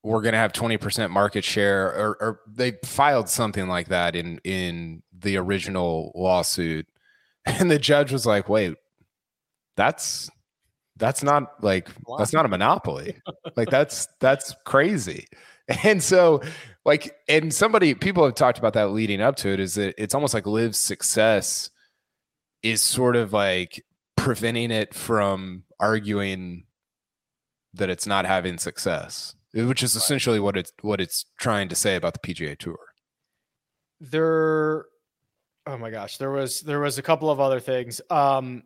[0.02, 4.38] we're going to have 20% market share or, or, they filed something like that in
[4.44, 6.86] in the original lawsuit.
[7.46, 8.76] And the judge was like, "Wait,
[9.74, 10.30] that's
[11.00, 13.16] that's not like that's not a monopoly.
[13.56, 15.26] Like that's that's crazy.
[15.84, 16.42] And so
[16.84, 20.16] like and somebody people have talked about that leading up to it is that it's
[20.16, 21.70] almost like LIV's success
[22.64, 23.84] is sort of like
[24.16, 26.64] preventing it from arguing
[27.74, 31.96] that it's not having success which is essentially what it's what it's trying to say
[31.96, 32.78] about the PGA tour.
[34.00, 34.86] There
[35.66, 38.00] oh my gosh there was there was a couple of other things.
[38.10, 38.64] Um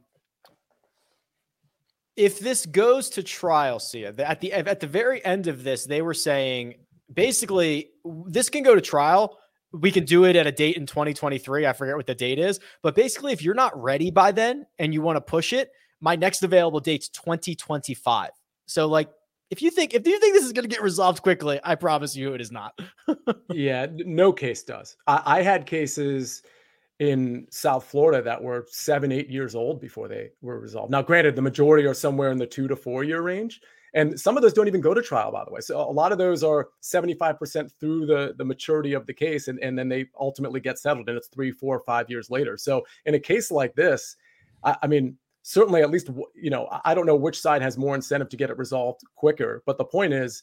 [2.16, 6.03] if this goes to trial, Sia, at the at the very end of this, they
[6.03, 6.74] were saying
[7.12, 7.90] basically
[8.27, 9.38] this can go to trial.
[9.72, 11.66] We can do it at a date in 2023.
[11.66, 14.94] I forget what the date is, but basically, if you're not ready by then and
[14.94, 18.31] you want to push it, my next available date's 2025.
[18.66, 19.11] So, like,
[19.50, 22.14] if you think if you think this is going to get resolved quickly, I promise
[22.14, 22.79] you it is not.
[23.50, 24.96] yeah, no case does.
[25.09, 26.42] I, I had cases
[27.00, 30.90] in South Florida that were seven, eight years old before they were resolved.
[30.90, 33.61] Now, granted, the majority are somewhere in the two to four year range.
[33.94, 35.61] And some of those don't even go to trial, by the way.
[35.61, 39.61] So a lot of those are 75% through the, the maturity of the case, and,
[39.61, 42.57] and then they ultimately get settled, and it's three, four, five years later.
[42.57, 44.16] So in a case like this,
[44.64, 47.94] I, I mean, certainly at least you know i don't know which side has more
[47.94, 50.42] incentive to get it resolved quicker but the point is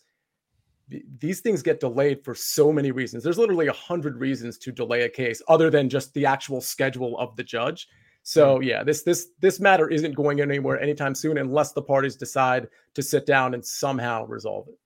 [1.20, 3.24] these things get delayed for so many reasons.
[3.24, 7.18] There's literally a hundred reasons to delay a case other than just the actual schedule
[7.20, 7.88] of the judge.
[8.24, 8.64] So mm-hmm.
[8.64, 13.02] yeah this this this matter isn't going anywhere anytime soon unless the parties decide to
[13.02, 14.78] sit down and somehow resolve it.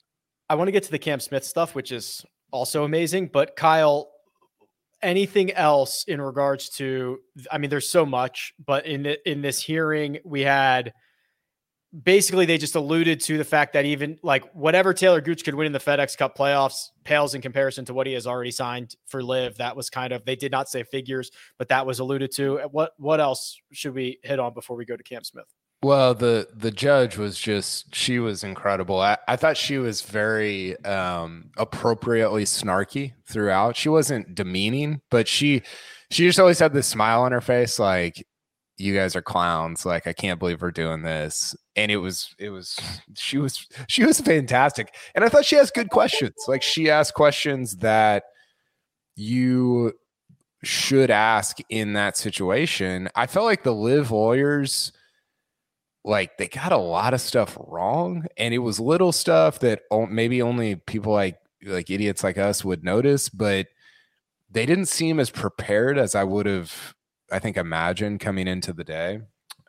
[0.50, 4.12] I want to get to the cam smith stuff which is also amazing but kyle
[5.02, 7.20] anything else in regards to
[7.52, 10.94] i mean there's so much but in in this hearing we had
[12.04, 15.68] basically they just alluded to the fact that even like whatever Taylor Gooch could win
[15.68, 19.24] in the FedEx Cup playoffs pales in comparison to what he has already signed for
[19.24, 19.58] LIV.
[19.58, 22.60] That was kind of they did not say figures, but that was alluded to.
[22.72, 25.46] What what else should we hit on before we go to Cam Smith?
[25.84, 29.00] Well, the the judge was just she was incredible.
[29.00, 33.76] I, I thought she was very um appropriately snarky throughout.
[33.76, 35.62] She wasn't demeaning, but she
[36.12, 38.26] she just always had this smile on her face like
[38.78, 39.86] you guys are clowns.
[39.86, 41.56] Like I can't believe we're doing this.
[41.76, 42.78] And it was it was
[43.16, 44.96] she was she was fantastic.
[45.14, 46.36] And I thought she asked good questions.
[46.48, 48.24] Like she asked questions that
[49.16, 49.94] you
[50.64, 53.10] should ask in that situation.
[53.16, 54.92] I felt like the LIV lawyers
[56.06, 60.42] like they got a lot of stuff wrong and it was little stuff that maybe
[60.42, 63.66] only people like like idiots like us would notice but
[64.52, 66.94] they didn't seem as prepared as i would have
[67.36, 69.20] i think imagine coming into the day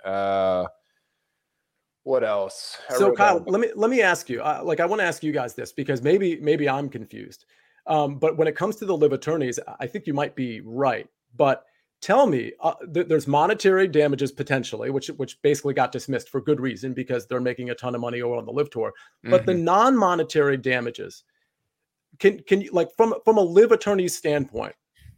[0.04, 0.64] uh
[2.04, 3.48] what else I so kyle down.
[3.48, 5.72] let me let me ask you uh, like i want to ask you guys this
[5.72, 7.44] because maybe maybe i'm confused
[7.88, 11.08] um, but when it comes to the LIV attorneys i think you might be right
[11.36, 11.64] but
[12.00, 16.60] tell me uh, th- there's monetary damages potentially which which basically got dismissed for good
[16.60, 18.92] reason because they're making a ton of money over on the LIV tour
[19.24, 19.46] but mm-hmm.
[19.46, 21.24] the non-monetary damages
[22.20, 24.74] can can you like from from a LIV attorney's standpoint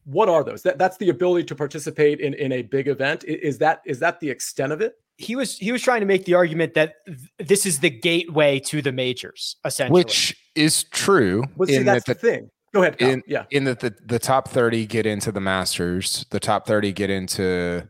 [0.09, 0.63] what are those?
[0.63, 3.25] That, that's the ability to participate in in a big event.
[3.25, 4.95] Is that is that the extent of it?
[5.17, 8.59] He was he was trying to make the argument that th- this is the gateway
[8.61, 10.01] to the majors essentially.
[10.01, 12.51] Which is true well, see, that's the, the thing.
[12.73, 12.97] Go ahead.
[13.01, 13.45] In, yeah.
[13.51, 17.89] In that the, the top 30 get into the Masters, the top 30 get into,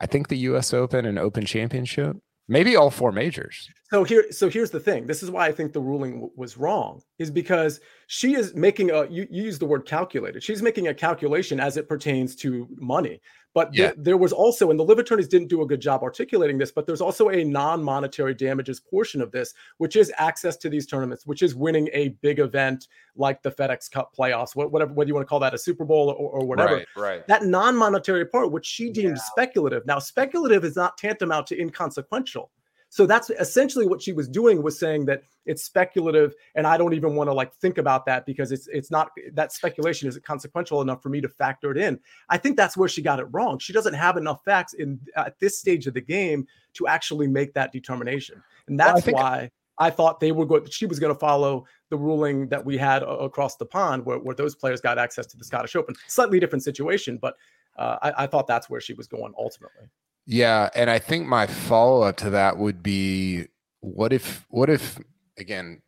[0.00, 2.16] I think, the US Open and Open Championship,
[2.48, 3.68] maybe all four majors.
[3.90, 5.06] So here, so here's the thing.
[5.06, 8.90] This is why I think the ruling w- was wrong, is because she is making
[8.90, 9.06] a.
[9.08, 10.42] You, you use the word calculated.
[10.42, 13.20] She's making a calculation as it pertains to money.
[13.56, 13.92] But yeah.
[13.92, 16.70] th- there was also, and the LIV attorneys didn't do a good job articulating this,
[16.70, 21.26] but there's also a non-monetary damages portion of this, which is access to these tournaments,
[21.26, 25.26] which is winning a big event like the FedEx Cup playoffs, whatever, whether you want
[25.26, 26.74] to call that a Super Bowl or, or whatever.
[26.74, 27.26] Right, right.
[27.28, 29.22] That non-monetary part, which she deemed yeah.
[29.22, 29.86] speculative.
[29.86, 32.50] Now, speculative is not tantamount to inconsequential.
[32.96, 36.94] So that's essentially what she was doing was saying that it's speculative and I don't
[36.94, 40.80] even want to like think about that because it's it's not that speculation isn't consequential
[40.80, 42.00] enough for me to factor it in.
[42.30, 43.58] I think that's where she got it wrong.
[43.58, 47.52] She doesn't have enough facts in at this stage of the game to actually make
[47.52, 48.42] that determination.
[48.66, 51.66] And that's well, I why I thought they were going she was going to follow
[51.90, 55.36] the ruling that we had across the pond where, where those players got access to
[55.36, 55.94] the Scottish Open.
[56.06, 57.36] Slightly different situation, but
[57.76, 59.90] uh, I, I thought that's where she was going ultimately.
[60.26, 63.46] Yeah, and I think my follow up to that would be
[63.80, 64.98] what if what if
[65.38, 65.80] again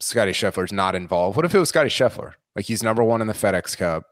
[0.00, 1.36] Scotty Scheffler's not involved?
[1.36, 2.32] What if it was Scotty Scheffler?
[2.56, 4.04] Like he's number one in the FedEx Cup.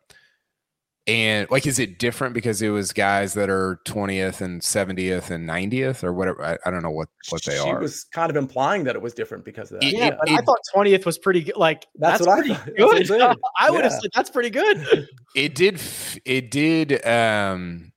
[1.07, 5.49] And like, is it different because it was guys that are 20th and 70th and
[5.49, 6.45] 90th or whatever?
[6.45, 7.79] I, I don't know what, what they she are.
[7.79, 9.87] She was kind of implying that it was different because of that.
[9.87, 11.57] It, yeah, it, but it, I thought 20th was pretty good.
[11.57, 13.37] Like, that's, that's what I good.
[13.59, 13.83] I would yeah.
[13.85, 15.09] have said that's pretty good.
[15.35, 15.81] It did,
[16.27, 17.91] it did, um,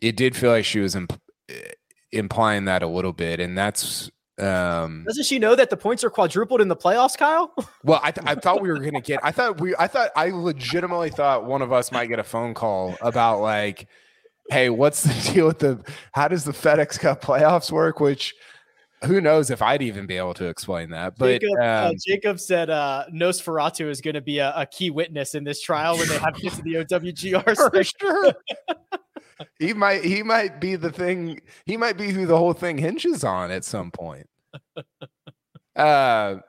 [0.00, 1.20] it did feel like she was imp-
[2.12, 4.10] implying that a little bit, and that's
[4.40, 7.52] um doesn't she know that the points are quadrupled in the playoffs kyle
[7.84, 10.30] well i, th- I thought we were gonna get i thought we i thought i
[10.30, 13.86] legitimately thought one of us might get a phone call about like
[14.48, 18.34] hey what's the deal with the how does the fedex cup playoffs work which
[19.04, 21.16] who knows if I'd even be able to explain that.
[21.16, 24.66] But Jacob, uh, um, uh, Jacob said uh, Nosferatu is going to be a, a,
[24.66, 27.56] key witness in this trial when they have to to the OWGR.
[27.72, 28.34] For sure
[29.58, 33.24] he might he might be the thing he might be who the whole thing hinges
[33.24, 34.28] on at some point.
[35.76, 36.40] Uh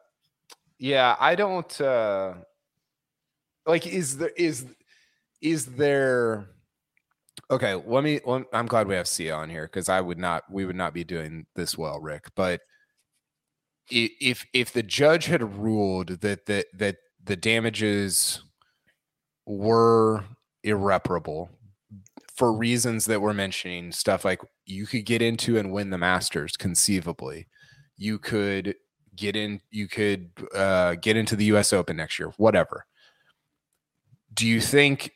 [0.82, 2.34] yeah i don't uh
[3.68, 4.66] like is there is
[5.40, 6.50] is there
[7.52, 10.44] okay let me let, i'm glad we have sia on here because i would not
[10.52, 12.62] we would not be doing this well rick but
[13.92, 18.42] if if the judge had ruled that that that the damages
[19.46, 20.24] were
[20.64, 21.48] irreparable
[22.36, 26.58] for reasons that we're mentioning, stuff like you could get into and win the Masters
[26.58, 27.48] conceivably.
[27.98, 28.76] You could
[29.16, 32.86] get in you could uh, get into the US Open next year, whatever.
[34.34, 35.12] Do you think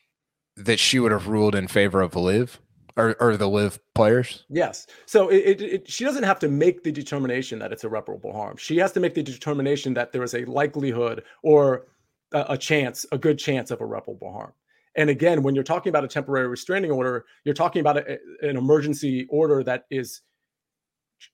[0.56, 2.60] that she would have ruled in favor of LIV
[2.96, 4.44] or, or the LIV players?
[4.48, 4.86] Yes.
[5.06, 8.56] So it, it, it, she doesn't have to make the determination that it's irreparable harm.
[8.56, 11.86] She has to make the determination that there is a likelihood or
[12.32, 14.52] a, a chance, a good chance of a irreparable harm.
[14.96, 18.56] And again, when you're talking about a temporary restraining order, you're talking about a, an
[18.56, 20.22] emergency order that is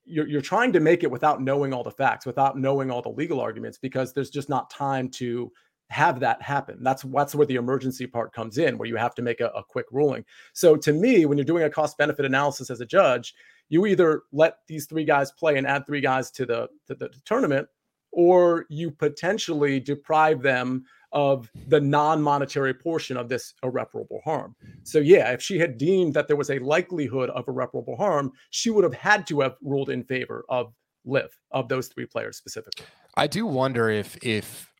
[0.04, 3.08] you're, you're trying to make it without knowing all the facts, without knowing all the
[3.08, 5.50] legal arguments, because there's just not time to
[5.90, 6.82] have that happen.
[6.82, 9.62] That's that's where the emergency part comes in, where you have to make a, a
[9.62, 10.24] quick ruling.
[10.54, 13.34] So to me, when you're doing a cost benefit analysis as a judge,
[13.68, 17.10] you either let these three guys play and add three guys to the to the
[17.24, 17.68] tournament,
[18.10, 24.54] or you potentially deprive them of the non-monetary portion of this irreparable harm.
[24.82, 28.70] So yeah, if she had deemed that there was a likelihood of irreparable harm, she
[28.70, 30.72] would have had to have ruled in favor of
[31.04, 32.86] LIV of those three players specifically.
[33.16, 34.72] I do wonder if if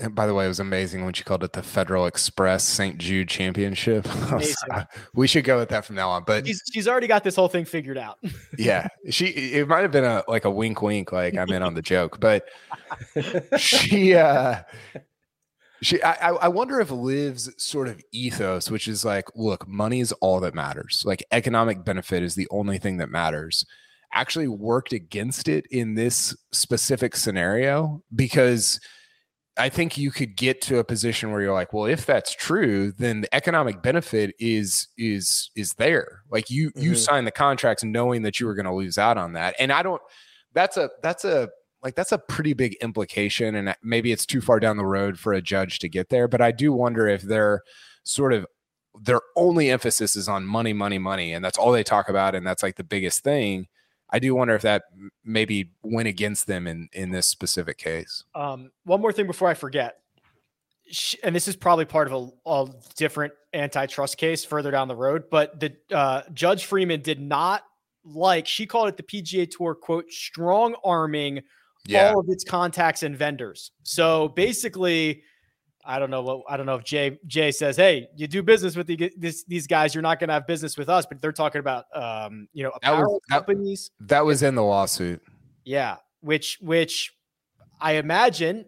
[0.00, 2.96] and by the way, it was amazing when she called it the Federal Express St.
[2.96, 4.08] Jude Championship.
[5.14, 6.24] we should go with that from now on.
[6.26, 8.18] But she's, she's already got this whole thing figured out.
[8.58, 11.74] yeah, she it might have been a like a wink, wink, like I'm in on
[11.74, 12.48] the joke, but
[13.58, 14.62] she uh
[15.82, 20.12] she, I, I wonder if LIV's sort of ethos, which is like, look, money is
[20.12, 21.02] all that matters.
[21.06, 23.64] Like economic benefit is the only thing that matters,
[24.12, 28.80] actually worked against it in this specific scenario because
[29.56, 32.92] I think you could get to a position where you're like, well, if that's true,
[32.92, 36.22] then the economic benefit is is is there.
[36.30, 36.80] Like you mm-hmm.
[36.80, 39.72] you sign the contracts knowing that you were going to lose out on that, and
[39.72, 40.00] I don't.
[40.52, 41.48] That's a that's a
[41.82, 45.32] like that's a pretty big implication and maybe it's too far down the road for
[45.32, 47.62] a judge to get there but i do wonder if they're
[48.04, 48.46] sort of
[48.98, 52.46] their only emphasis is on money money money and that's all they talk about and
[52.46, 53.66] that's like the biggest thing.
[54.12, 54.84] I do wonder if that
[55.24, 58.24] maybe went against them in in this specific case.
[58.34, 59.96] Um, one more thing before i forget.
[61.22, 65.24] And this is probably part of a, a different antitrust case further down the road
[65.30, 67.62] but the uh, judge freeman did not
[68.04, 71.42] like she called it the pga tour quote strong arming
[71.86, 72.10] yeah.
[72.10, 73.72] all of its contacts and vendors.
[73.82, 75.22] So basically,
[75.84, 78.76] I don't know what I don't know if Jay Jay says, "Hey, you do business
[78.76, 81.32] with the, this, these guys, you're not going to have business with us." But they're
[81.32, 83.90] talking about, um, you know, apparel that was, companies.
[84.00, 85.22] That, that was in the lawsuit.
[85.64, 87.12] Yeah, which which
[87.80, 88.66] I imagine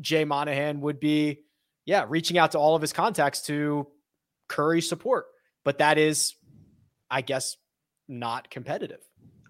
[0.00, 1.44] Jay Monahan would be,
[1.84, 3.86] yeah, reaching out to all of his contacts to
[4.48, 5.26] curry support.
[5.64, 6.34] But that is,
[7.10, 7.56] I guess,
[8.08, 9.07] not competitive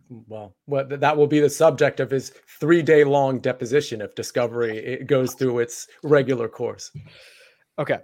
[0.09, 4.79] well, what that will be the subject of his three day long deposition if discovery
[4.79, 6.91] it goes through its regular course.
[7.79, 7.99] Okay.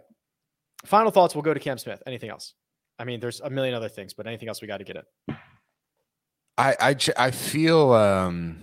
[0.84, 1.34] Final thoughts.
[1.34, 2.02] We'll go to Cam Smith.
[2.06, 2.54] Anything else?
[2.98, 5.36] I mean, there's a million other things, but anything else we got to get in?
[6.56, 8.58] I, I, I feel, um,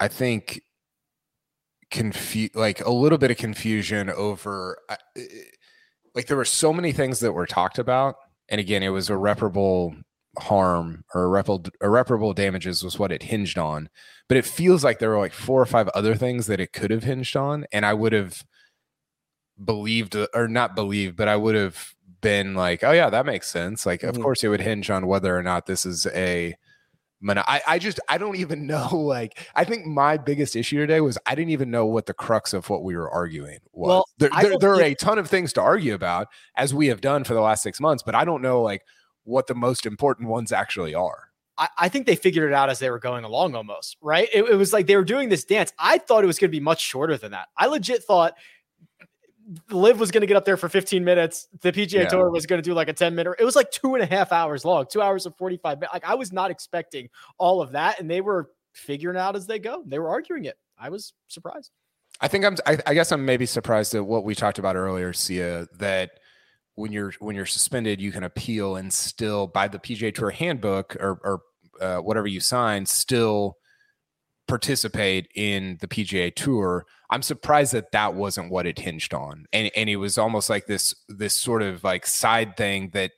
[0.00, 0.62] I think
[1.90, 4.96] confu- like a little bit of confusion over, uh,
[6.14, 8.14] like there were so many things that were talked about.
[8.48, 9.94] And again, it was irreparable
[10.38, 13.88] harm or irreparable, irreparable damages was what it hinged on.
[14.28, 16.90] But it feels like there were like four or five other things that it could
[16.90, 17.66] have hinged on.
[17.72, 18.44] And I would have
[19.62, 23.86] believed or not believed, but I would have been like, oh, yeah, that makes sense.
[23.86, 24.08] Like, mm-hmm.
[24.10, 26.54] of course, it would hinge on whether or not this is a.
[27.26, 31.16] I, I just I don't even know like I think my biggest issue today was
[31.24, 33.88] I didn't even know what the crux of what we were arguing was.
[33.88, 37.00] Well, there, there, there are a ton of things to argue about as we have
[37.00, 38.82] done for the last six months, but I don't know like
[39.24, 41.30] what the most important ones actually are.
[41.56, 44.28] I, I think they figured it out as they were going along almost, right?
[44.32, 45.72] It, it was like they were doing this dance.
[45.78, 47.48] I thought it was going to be much shorter than that.
[47.56, 48.34] I legit thought
[49.70, 51.48] LIV was going to get up there for 15 minutes.
[51.60, 52.08] The PGA yeah.
[52.08, 53.36] Tour was going to do like a 10 minute.
[53.38, 55.92] It was like two and a half hours long, two hours and 45 minutes.
[55.92, 57.08] Like I was not expecting
[57.38, 58.00] all of that.
[58.00, 59.82] And they were figuring out as they go.
[59.86, 60.58] They were arguing it.
[60.78, 61.70] I was surprised.
[62.20, 65.12] I think I'm, I, I guess I'm maybe surprised at what we talked about earlier,
[65.12, 66.20] Sia, that
[66.76, 70.96] when you're when you're suspended, you can appeal and still by the PGA Tour handbook
[70.96, 71.40] or, or
[71.80, 73.56] uh, whatever you sign, still
[74.46, 76.84] participate in the PGA Tour.
[77.10, 80.66] I'm surprised that that wasn't what it hinged on, and and it was almost like
[80.66, 83.12] this this sort of like side thing that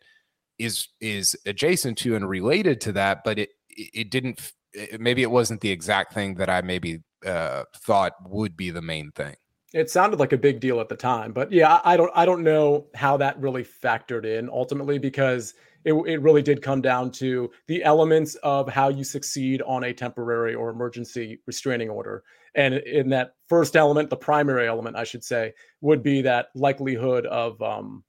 [0.58, 4.52] is is adjacent to and related to that, but it it didn't.
[4.98, 9.10] Maybe it wasn't the exact thing that I maybe uh, thought would be the main
[9.12, 9.36] thing
[9.74, 12.42] it sounded like a big deal at the time but yeah i don't i don't
[12.42, 15.54] know how that really factored in ultimately because
[15.86, 19.92] it, it really did come down to the elements of how you succeed on a
[19.92, 22.24] temporary or emergency restraining order.
[22.56, 27.24] And in that first element the primary element i should say would be that likelihood
[27.26, 28.02] of um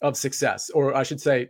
[0.00, 1.48] of success or i should say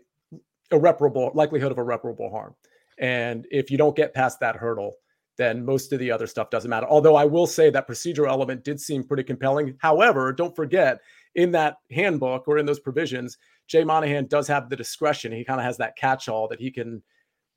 [0.70, 2.55] irreparable likelihood of irreparable harm.
[2.98, 4.94] And if you don't get past that hurdle
[5.39, 6.87] then most of the other stuff doesn't matter.
[6.89, 9.76] Although I will say that procedural element did seem pretty compelling.
[9.78, 11.01] However, don't forget
[11.35, 15.33] in that handbook or in those provisions, Jay Monahan does have the discretion.
[15.33, 17.03] He kind of has that catch-all that he can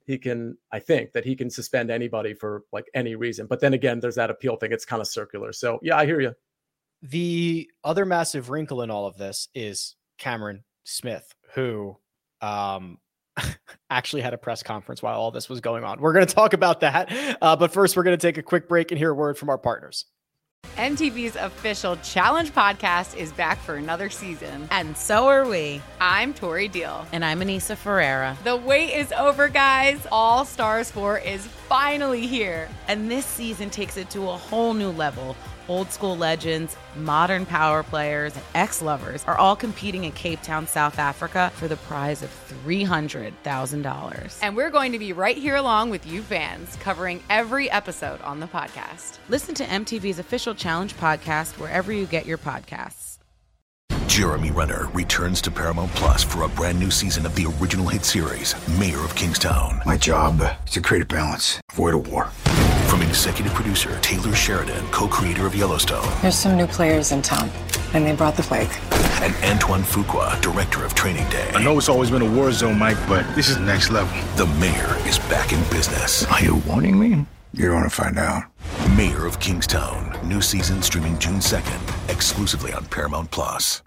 [0.06, 3.48] he can I think that he can suspend anybody for like any reason.
[3.48, 4.72] But then again, there's that appeal thing.
[4.72, 5.52] It's kind of circular.
[5.52, 6.34] So yeah, I hear you.
[7.02, 11.98] The other massive wrinkle in all of this is Cameron Smith, who
[12.42, 13.00] um,
[13.90, 16.00] actually had a press conference while all this was going on.
[16.00, 17.38] We're going to talk about that.
[17.42, 19.50] Uh, but first, we're going to take a quick break and hear a word from
[19.50, 20.06] our partners.
[20.78, 24.68] MTV's official Challenge podcast is back for another season.
[24.72, 25.82] And so are we.
[26.02, 27.06] I'm Tori Deal.
[27.14, 28.38] And I'm Aneesa Ferreira.
[28.44, 30.06] The wait is over, guys.
[30.12, 32.68] All Stars 4 is finally here.
[32.90, 35.38] And this season takes it to a whole new level
[35.68, 40.68] old school legends, modern power players, and ex lovers are all competing in Cape Town,
[40.68, 42.30] South Africa for the prize of
[42.66, 44.40] $300,000.
[44.42, 48.40] And we're going to be right here along with you fans, covering every episode on
[48.40, 49.20] the podcast.
[49.30, 53.06] Listen to MTV's official Challenge podcast wherever you get your podcasts.
[54.08, 58.06] Jeremy Renner returns to Paramount Plus for a brand new season of the original hit
[58.06, 59.82] series, Mayor of Kingstown.
[59.86, 62.30] My job is to create a balance, avoid a war.
[62.90, 66.08] From executive producer Taylor Sheridan, co-creator of Yellowstone.
[66.22, 67.50] There's some new players in town,
[67.94, 68.70] and they brought the plague.
[69.22, 71.50] And Antoine Fuqua, director of Training Day.
[71.54, 74.16] I know it's always been a war zone, Mike, but this is next level.
[74.36, 76.26] The mayor is back in business.
[76.26, 77.26] Are you warning me?
[77.54, 78.44] You're going to find out.
[78.96, 83.82] Mayor of Kingstown, new season streaming June 2nd, exclusively on Paramount Plus.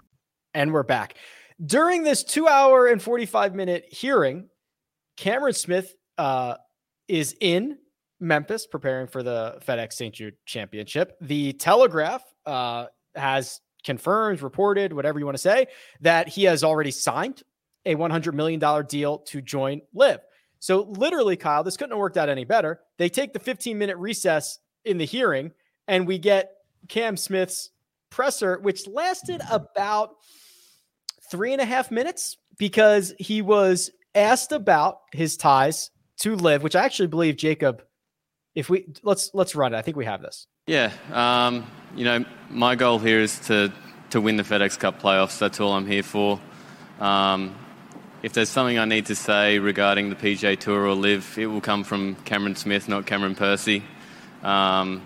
[0.53, 1.15] And we're back.
[1.63, 4.49] During this two hour and 45 minute hearing,
[5.17, 6.55] Cameron Smith uh,
[7.07, 7.77] is in
[8.19, 10.13] Memphis preparing for the FedEx St.
[10.13, 11.17] Jude Championship.
[11.21, 15.67] The Telegraph uh, has confirmed, reported, whatever you want to say,
[16.01, 17.43] that he has already signed
[17.85, 20.19] a $100 million deal to join LIV.
[20.59, 22.81] So, literally, Kyle, this couldn't have worked out any better.
[22.97, 25.51] They take the 15 minute recess in the hearing,
[25.87, 26.51] and we get
[26.89, 27.69] Cam Smith's
[28.09, 30.15] presser, which lasted about
[31.31, 36.75] three and a half minutes because he was asked about his ties to LIV, which
[36.75, 37.83] I actually believe Jacob
[38.59, 39.77] if we let's let's run it.
[39.77, 40.45] I think we have this.
[40.67, 43.71] Yeah, um, you know, my goal here is to
[44.09, 45.39] to win the FedEx Cup playoffs.
[45.39, 46.41] That's all I'm here for.
[46.99, 47.55] Um,
[48.21, 51.61] if there's something I need to say regarding the PGA Tour or LIV, it will
[51.61, 53.81] come from Cameron Smith, not Cameron Percy.
[54.43, 55.03] Um,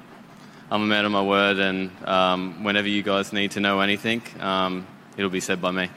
[0.72, 4.24] I'm a man of my word, and um, whenever you guys need to know anything,
[4.40, 5.90] um, it'll be said by me.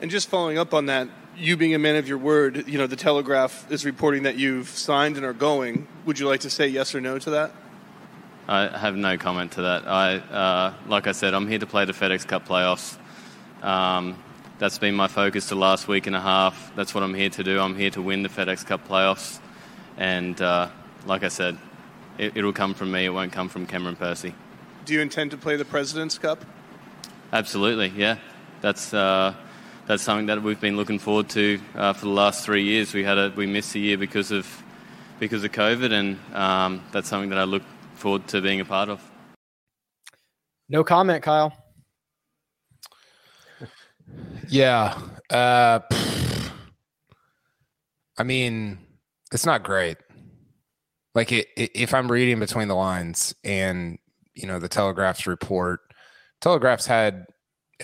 [0.00, 2.86] And just following up on that, you being a man of your word, you know,
[2.86, 5.86] the Telegraph is reporting that you've signed and are going.
[6.06, 7.52] Would you like to say yes or no to that?
[8.46, 9.88] I have no comment to that.
[9.88, 12.98] I, uh, like I said, I'm here to play the FedEx Cup playoffs.
[13.62, 14.22] Um,
[14.58, 16.72] that's been my focus the last week and a half.
[16.76, 17.58] That's what I'm here to do.
[17.58, 19.40] I'm here to win the FedEx Cup playoffs,
[19.96, 20.68] and uh,
[21.06, 21.58] like I said,
[22.18, 23.06] it, will come from me.
[23.06, 24.34] It won't come from Cameron Percy.
[24.84, 26.44] Do you intend to play the President's Cup?
[27.32, 28.18] Absolutely, yeah.
[28.60, 29.34] That's uh,
[29.86, 32.94] that's something that we've been looking forward to uh, for the last three years.
[32.94, 34.62] We had a we missed a year because of
[35.18, 37.62] because of COVID, and um, that's something that I look
[37.94, 39.00] forward to being a part of.
[40.68, 41.52] No comment, Kyle.
[44.48, 44.98] yeah,
[45.30, 45.80] uh,
[48.16, 48.78] I mean,
[49.32, 49.98] it's not great.
[51.14, 53.98] Like it, it, if I'm reading between the lines, and
[54.34, 55.80] you know the Telegraph's report,
[56.40, 57.26] Telegraph's had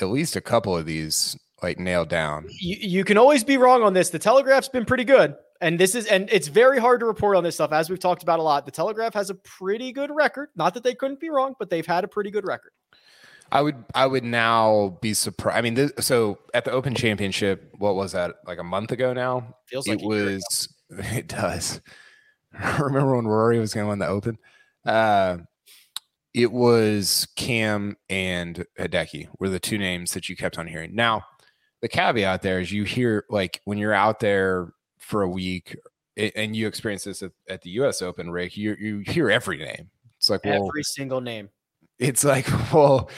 [0.00, 2.46] at least a couple of these like nailed down.
[2.48, 4.10] You, you can always be wrong on this.
[4.10, 5.36] The Telegraph's been pretty good.
[5.62, 8.22] And this is, and it's very hard to report on this stuff, as we've talked
[8.22, 8.64] about a lot.
[8.64, 10.48] The Telegraph has a pretty good record.
[10.56, 12.72] Not that they couldn't be wrong, but they've had a pretty good record.
[13.52, 15.58] I would, I would now be surprised.
[15.58, 18.36] I mean, this, so at the Open Championship, what was that?
[18.46, 19.54] Like a month ago now.
[19.66, 20.68] Feels like it was.
[20.92, 21.80] It does.
[22.80, 24.38] Remember when Rory was going to win the Open?
[24.84, 25.38] Uh,
[26.34, 30.94] it was Cam and Hideki were the two names that you kept on hearing.
[30.94, 31.24] Now,
[31.80, 35.76] the caveat there is you hear like when you're out there for a week
[36.16, 39.90] and you experience this at, at the US Open, Rick, you you hear every name.
[40.18, 41.48] It's like well, every single name.
[41.98, 43.10] It's like, well,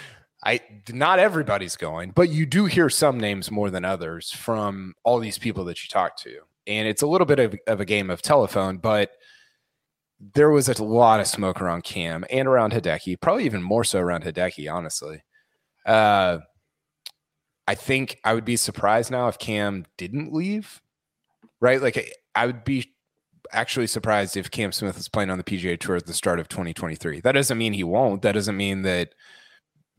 [0.44, 0.60] I
[0.90, 5.38] not everybody's going, but you do hear some names more than others from all these
[5.38, 6.40] people that you talk to.
[6.66, 9.12] And it's a little bit of, of a game of telephone, but
[10.34, 13.98] there was a lot of smoke around Cam and around Hideki, probably even more so
[13.98, 15.24] around Hideki, honestly.
[15.84, 16.38] Uh,
[17.66, 20.80] I think I would be surprised now if Cam didn't leave,
[21.60, 21.80] right?
[21.80, 22.92] Like I would be
[23.52, 26.48] actually surprised if Cam Smith is playing on the PGA Tour at the start of
[26.48, 27.20] 2023.
[27.20, 28.22] That doesn't mean he won't.
[28.22, 29.14] That doesn't mean that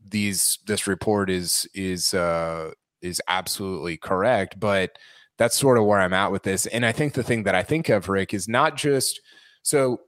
[0.06, 4.98] these this report is is uh is absolutely correct, but
[5.38, 6.66] that's sort of where I'm at with this.
[6.66, 9.20] And I think the thing that I think of, Rick, is not just
[9.62, 10.00] so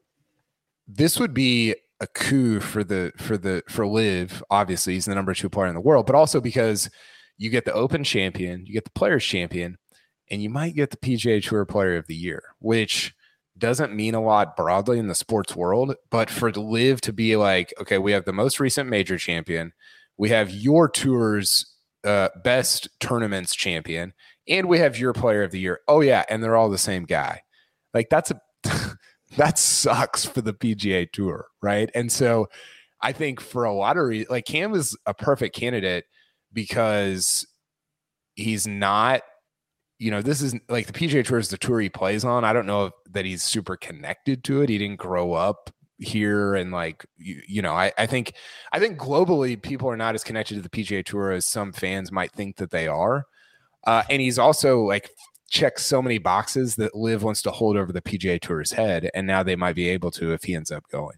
[0.86, 5.34] this would be a coup for the for the for LIV Obviously, he's the number
[5.34, 6.90] two player in the world, but also because
[7.38, 9.78] you get the Open champion, you get the Players champion,
[10.30, 13.14] and you might get the PGA Tour Player of the Year, which
[13.58, 15.94] doesn't mean a lot broadly in the sports world.
[16.10, 19.72] But for LIV to be like, okay, we have the most recent major champion,
[20.18, 21.66] we have your tour's
[22.04, 24.12] uh, best tournaments champion,
[24.48, 25.80] and we have your Player of the Year.
[25.88, 27.42] Oh yeah, and they're all the same guy.
[27.92, 28.40] Like that's a
[29.36, 31.90] that sucks for the PGA Tour, right?
[31.94, 32.48] And so
[33.00, 36.04] I think for a lot of reasons, like Cam is a perfect candidate
[36.56, 37.46] because
[38.34, 39.22] he's not,
[40.00, 42.44] you know, this is like the PGA Tour is the tour he plays on.
[42.44, 44.68] I don't know that he's super connected to it.
[44.68, 48.34] He didn't grow up here and like you, you know I, I think
[48.70, 52.12] i think globally people are not as connected to the pga tour as some fans
[52.12, 53.24] might think that they are
[53.86, 55.10] uh, and he's also like
[55.48, 59.26] checks so many boxes that LIV wants to hold over the PGA Tour's head, and
[59.26, 61.16] now they might be able to if he ends up going.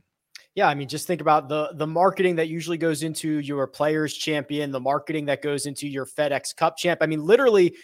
[0.58, 4.12] Yeah, I mean, just think about the the marketing that usually goes into your players
[4.12, 6.98] champion, the marketing that goes into your FedEx Cup champ.
[7.00, 7.76] I mean, literally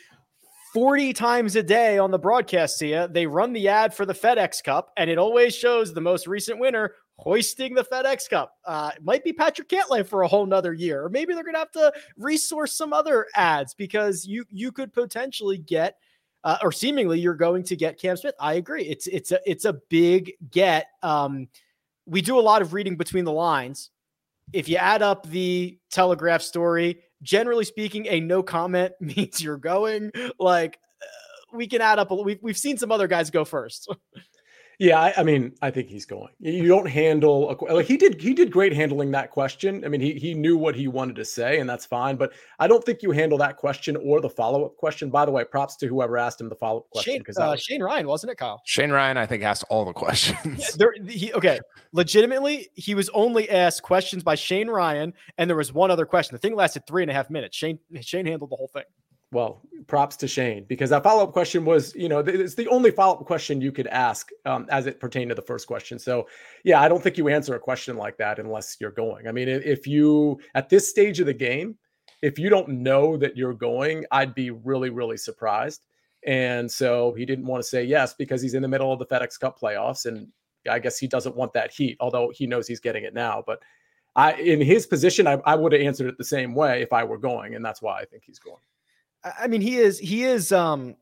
[0.72, 4.64] 40 times a day on the broadcast, Sia, they run the ad for the FedEx
[4.64, 8.56] Cup, and it always shows the most recent winner hoisting the FedEx Cup.
[8.64, 11.54] Uh, it might be Patrick Cantlay for a whole nother year, or maybe they're going
[11.54, 15.96] to have to resource some other ads because you you could potentially get
[16.42, 18.34] uh, or seemingly you're going to get Cam Smith.
[18.40, 18.82] I agree.
[18.82, 20.88] It's it's a it's a big get.
[21.04, 21.46] Um,
[22.06, 23.90] we do a lot of reading between the lines.
[24.52, 30.10] If you add up the Telegraph story, generally speaking, a no comment means you're going.
[30.38, 32.10] Like uh, we can add up.
[32.10, 33.92] A, we've we've seen some other guys go first.
[34.78, 36.30] Yeah, I, I, mean, I think he's going.
[36.40, 38.20] You don't handle a, like he did.
[38.20, 39.84] He did great handling that question.
[39.84, 42.16] I mean, he he knew what he wanted to say, and that's fine.
[42.16, 45.10] But I don't think you handle that question or the follow up question.
[45.10, 47.82] By the way, props to whoever asked him the follow up question because uh, Shane
[47.82, 48.60] Ryan wasn't it, Kyle?
[48.64, 50.58] Shane Ryan, I think, asked all the questions.
[50.58, 51.60] Yeah, there, he, okay,
[51.92, 56.34] legitimately, he was only asked questions by Shane Ryan, and there was one other question.
[56.34, 57.56] The thing lasted three and a half minutes.
[57.56, 58.84] Shane Shane handled the whole thing
[59.34, 62.90] well, props to Shane because that follow up question was, you know, it's the only
[62.90, 65.98] follow up question you could ask um, as it pertained to the first question.
[65.98, 66.26] So,
[66.64, 69.28] yeah, I don't think you answer a question like that unless you're going.
[69.28, 71.76] I mean, if you at this stage of the game,
[72.22, 75.84] if you don't know that you're going, I'd be really, really surprised.
[76.26, 79.06] And so he didn't want to say yes because he's in the middle of the
[79.06, 80.28] FedEx Cup playoffs, and
[80.70, 83.42] I guess he doesn't want that heat, although he knows he's getting it now.
[83.46, 83.60] But
[84.16, 87.04] I, in his position, I, I would have answered it the same way if I
[87.04, 88.62] were going, and that's why I think he's going.
[89.24, 90.96] I mean, he is he is um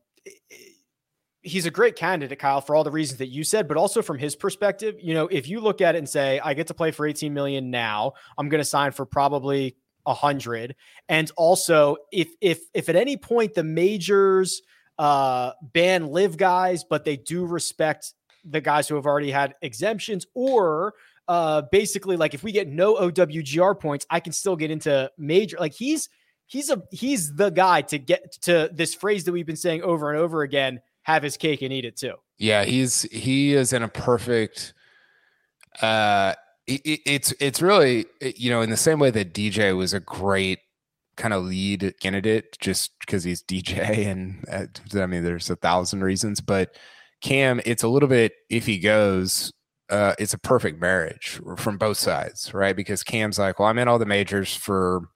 [1.41, 4.17] he's a great candidate, Kyle, for all the reasons that you said, but also from
[4.17, 6.91] his perspective, you know, if you look at it and say, I get to play
[6.91, 10.75] for 18 million now, I'm going to sign for probably a hundred.
[11.09, 14.61] And also, if if if at any point the majors
[14.97, 18.13] uh ban LIV guys, but they do respect
[18.45, 20.93] the guys who have already had exemptions, or
[21.27, 25.57] uh basically like if we get no OWGR points, I can still get into major.
[25.59, 26.09] Like he's
[26.47, 30.09] he's a he's the guy to get to this phrase that we've been saying over
[30.09, 33.83] and over again have his cake and eat it too yeah he's he is in
[33.83, 34.73] a perfect
[35.81, 36.33] uh
[36.67, 40.59] it, it's it's really you know in the same way that dj was a great
[41.15, 43.77] kind of lead candidate just because he's dj
[44.07, 46.75] and uh, i mean there's a thousand reasons but
[47.21, 49.51] cam it's a little bit if he goes
[49.89, 52.75] uh, it's a perfect marriage from both sides, right?
[52.75, 55.09] Because Cam's like, well, I'm in all the majors for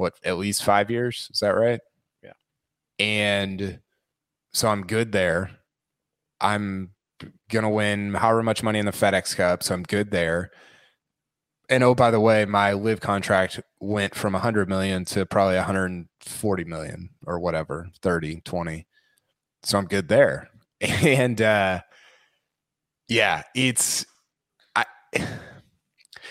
[0.00, 1.28] what at least five years.
[1.32, 1.80] Is that right?
[2.22, 2.32] Yeah.
[2.98, 3.80] And
[4.52, 5.50] so I'm good there.
[6.40, 6.90] I'm
[7.50, 10.50] gonna win however much money in the FedEx Cup, so I'm good there.
[11.68, 16.64] And oh, by the way, my LIV contract went from 100 million to probably 140
[16.64, 18.86] million or whatever, 30, 20.
[19.62, 20.48] So I'm good there.
[20.80, 21.82] And uh
[23.08, 24.06] yeah, it's
[24.74, 24.86] I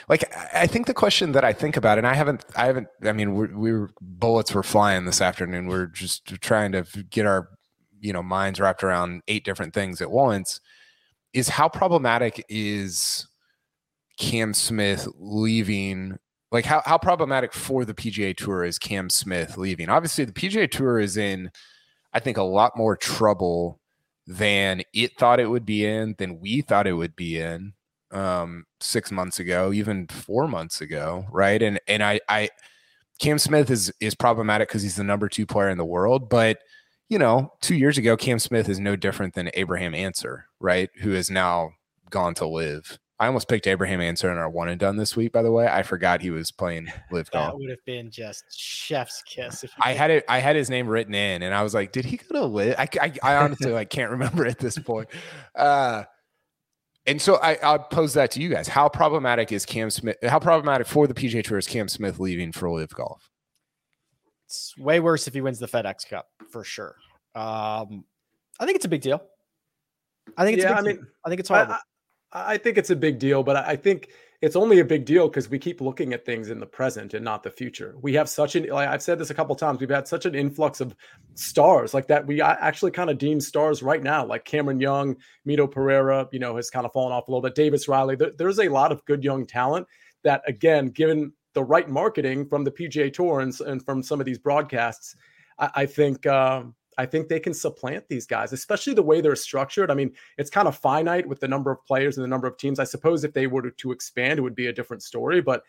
[0.09, 2.87] like I think the question that I think about, and I haven't, I haven't.
[3.03, 5.67] I mean, we we were, bullets were flying this afternoon.
[5.67, 7.49] We're just trying to get our,
[7.99, 10.59] you know, minds wrapped around eight different things at once.
[11.31, 13.27] Is how problematic is
[14.17, 16.17] Cam Smith leaving?
[16.51, 19.89] Like how how problematic for the PGA Tour is Cam Smith leaving?
[19.89, 21.51] Obviously, the PGA Tour is in,
[22.13, 23.79] I think, a lot more trouble
[24.25, 27.73] than it thought it would be in, than we thought it would be in
[28.11, 31.61] um, six months ago, even four months ago, right?
[31.61, 32.49] And and I, I
[33.19, 36.59] Cam Smith is is problematic because he's the number two player in the world, but
[37.09, 40.89] you know, two years ago, Cam Smith is no different than Abraham Ancer, right?
[41.01, 41.71] Who has now
[42.09, 42.99] gone to LIV.
[43.21, 45.33] I almost picked Abraham Ancer in our one and done this week.
[45.33, 47.51] By the way, I forgot he was playing LIV golf.
[47.51, 49.65] That would have been just chef's kiss.
[49.81, 50.23] I had it.
[50.29, 52.75] I had his name written in, and I was like, "Did he go to LIV?"
[52.77, 55.09] I, I, I honestly like can't remember at this point.
[55.53, 56.03] Uh,
[57.05, 58.67] And so I, I'll pose that to you guys.
[58.67, 60.17] How problematic is Cam Smith?
[60.23, 63.29] How problematic for the PGA Tour is Cam Smith leaving for LIV Golf?
[64.45, 66.95] It's way worse if he wins the FedEx Cup for sure.
[67.35, 68.03] Um,
[68.59, 69.21] I think it's a big deal.
[70.37, 71.75] I think it's yeah, I mean, I think it's horrible.
[72.31, 74.09] I, I, think it's a big deal, but I think
[74.41, 77.25] it's only a big deal because we keep looking at things in the present and
[77.25, 77.95] not the future.
[78.01, 79.79] We have such an like I've said this a couple times.
[79.79, 80.95] We've had such an influx of
[81.35, 82.25] stars like that.
[82.25, 86.29] We actually kind of deem stars right now, like Cameron Young, Mito Pereira.
[86.31, 87.55] You know, has kind of fallen off a little bit.
[87.55, 88.15] Davis Riley.
[88.15, 89.87] There, there's a lot of good young talent
[90.23, 94.25] that, again, given the right marketing from the PGA Tour and, and from some of
[94.25, 95.15] these broadcasts,
[95.57, 96.25] I, I think.
[96.25, 99.91] Um, I think they can supplant these guys, especially the way they're structured.
[99.91, 102.57] I mean, it's kind of finite with the number of players and the number of
[102.57, 102.79] teams.
[102.79, 105.41] I suppose if they were to, expand, it would be a different story.
[105.41, 105.63] But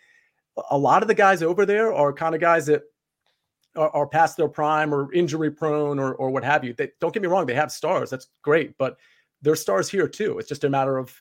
[0.71, 2.83] a lot of the guys over there are kind of guys that
[3.77, 6.75] are, are past their prime or injury prone or, or what have you.
[6.75, 8.11] They, don't get me wrong, they have stars.
[8.11, 8.77] That's great.
[8.77, 8.97] But
[9.43, 10.39] there's stars here too.
[10.39, 11.21] It's just a matter of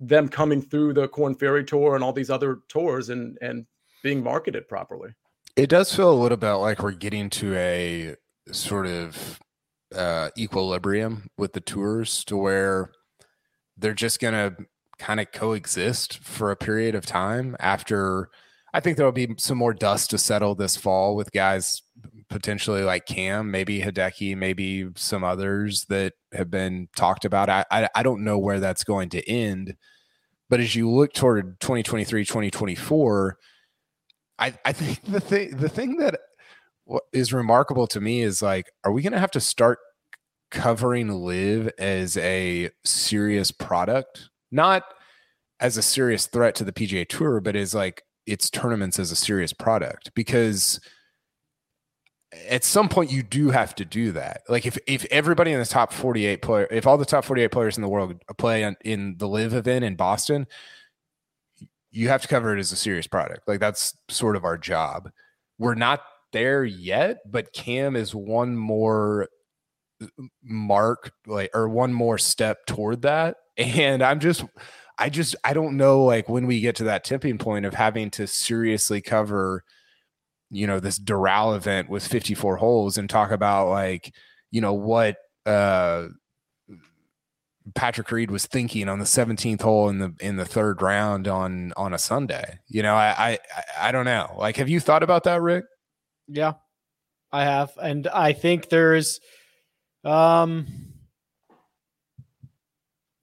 [0.00, 3.66] them coming through the Korn Ferry Tour and all these other tours and, and
[4.02, 5.10] being marketed properly.
[5.56, 8.16] It does feel a little bit like we're getting to a
[8.52, 9.40] sort of
[9.94, 12.90] uh, equilibrium with the tours to where
[13.76, 14.56] they're just going to
[14.98, 18.28] kind of coexist for a period of time after
[18.72, 21.82] I think there'll be some more dust to settle this fall with guys
[22.28, 27.48] potentially like Cam, maybe Hideki, maybe some others that have been talked about.
[27.48, 29.76] I, I, I don't know where that's going to end,
[30.50, 33.38] but as you look toward 2023, 2024,
[34.40, 36.18] I, I think the thing the thing that
[36.84, 39.78] what is remarkable to me is like, are we going to have to start
[40.50, 44.28] covering LIV as a serious product?
[44.50, 44.84] Not
[45.60, 49.16] as a serious threat to the PGA Tour, but as like its tournaments as a
[49.16, 50.80] serious product because
[52.48, 54.42] at some point you do have to do that.
[54.48, 57.76] Like if if everybody in the top 48 player if all the top 48 players
[57.76, 60.46] in the world play on, in the LIV event in Boston,
[61.90, 63.46] you have to cover it as a serious product.
[63.46, 65.10] Like that's sort of our job.
[65.58, 66.00] We're not
[66.34, 69.28] there yet, but Cam is one more
[70.02, 70.06] uh,
[70.42, 73.36] mark like or one more step toward that.
[73.56, 74.44] And I'm just
[74.98, 78.10] I just I don't know like when we get to that tipping point of having
[78.12, 79.62] to seriously cover
[80.50, 84.12] you know this Doral event with 54 holes and talk about like
[84.50, 85.16] you know what
[85.46, 86.08] uh
[87.74, 91.72] Patrick Reed was thinking on the 17th hole in the in the third round on
[91.76, 92.58] on a Sunday.
[92.68, 93.38] You know, I
[93.78, 94.34] I I don't know.
[94.36, 95.64] Like have you thought about that, Rick?
[96.28, 96.54] Yeah,
[97.32, 99.20] I have, and I think there's,
[100.04, 100.66] um,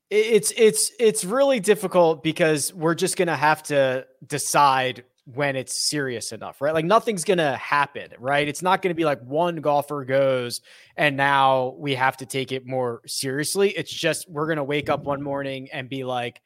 [0.10, 6.34] it's it's it's really difficult because we're just gonna have to decide when it's serious
[6.34, 6.74] enough, right?
[6.74, 8.46] Like nothing's gonna happen, right?
[8.46, 10.60] It's not gonna be like one golfer goes
[10.98, 13.70] and now we have to take it more seriously.
[13.70, 16.42] It's just we're gonna wake up one morning and be like,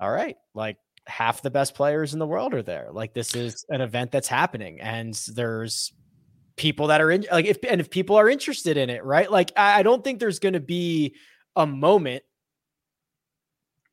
[0.00, 0.78] all right, like
[1.08, 2.88] half the best players in the world are there.
[2.92, 5.92] Like this is an event that's happening, and there's
[6.56, 9.30] people that are in like if and if people are interested in it, right?
[9.30, 11.14] Like I, I don't think there's going to be
[11.56, 12.22] a moment,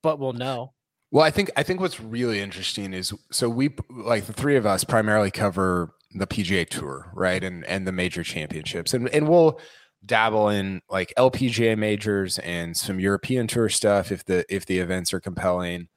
[0.01, 0.73] but we'll know.
[1.11, 4.65] Well, I think I think what's really interesting is so we like the three of
[4.65, 9.59] us primarily cover the PGA Tour, right, and and the major championships, and and we'll
[10.05, 15.13] dabble in like LPGA majors and some European Tour stuff if the if the events
[15.13, 15.87] are compelling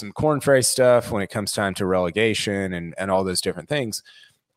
[0.00, 3.68] some Korn Ferry stuff when it comes time to relegation and and all those different
[3.68, 4.02] things.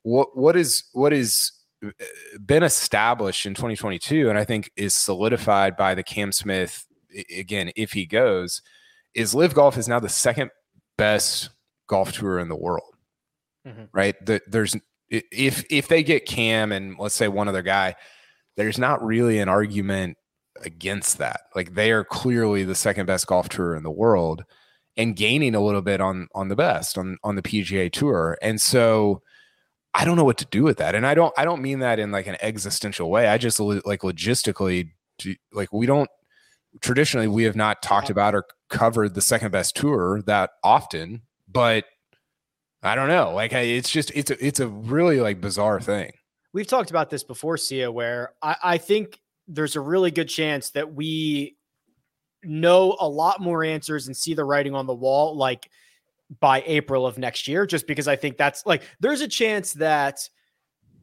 [0.01, 1.51] What what is what is
[1.85, 1.91] uh,
[2.45, 6.85] been established in 2022 and I think is solidified by the Cam Smith
[7.35, 8.61] again if he goes
[9.13, 10.49] is LIV Golf is now the second
[10.97, 11.49] best
[11.87, 12.95] golf tour in the world.
[13.67, 13.83] Mm-hmm.
[13.91, 14.15] Right?
[14.25, 14.75] The, there's
[15.09, 17.95] if if they get Cam and let's say one other guy,
[18.57, 20.17] there's not really an argument
[20.63, 21.41] against that.
[21.55, 24.43] Like they are clearly the second best golf tour in the world
[24.97, 28.37] and gaining a little bit on on the best on on the PGA Tour.
[28.41, 29.21] And so
[29.93, 30.95] I don't know what to do with that.
[30.95, 33.27] And I don't I don't mean that in like an existential way.
[33.27, 34.89] I just like logistically
[35.51, 36.09] like we don't
[36.81, 41.85] traditionally we have not talked about or covered the second best tour that often, but
[42.81, 43.33] I don't know.
[43.33, 46.11] Like it's just it's a, it's a really like bizarre thing.
[46.53, 50.71] We've talked about this before, Sia, where I, I think there's a really good chance
[50.71, 51.55] that we
[52.43, 55.69] know a lot more answers and see the writing on the wall like
[56.39, 60.27] by April of next year, just because I think that's like there's a chance that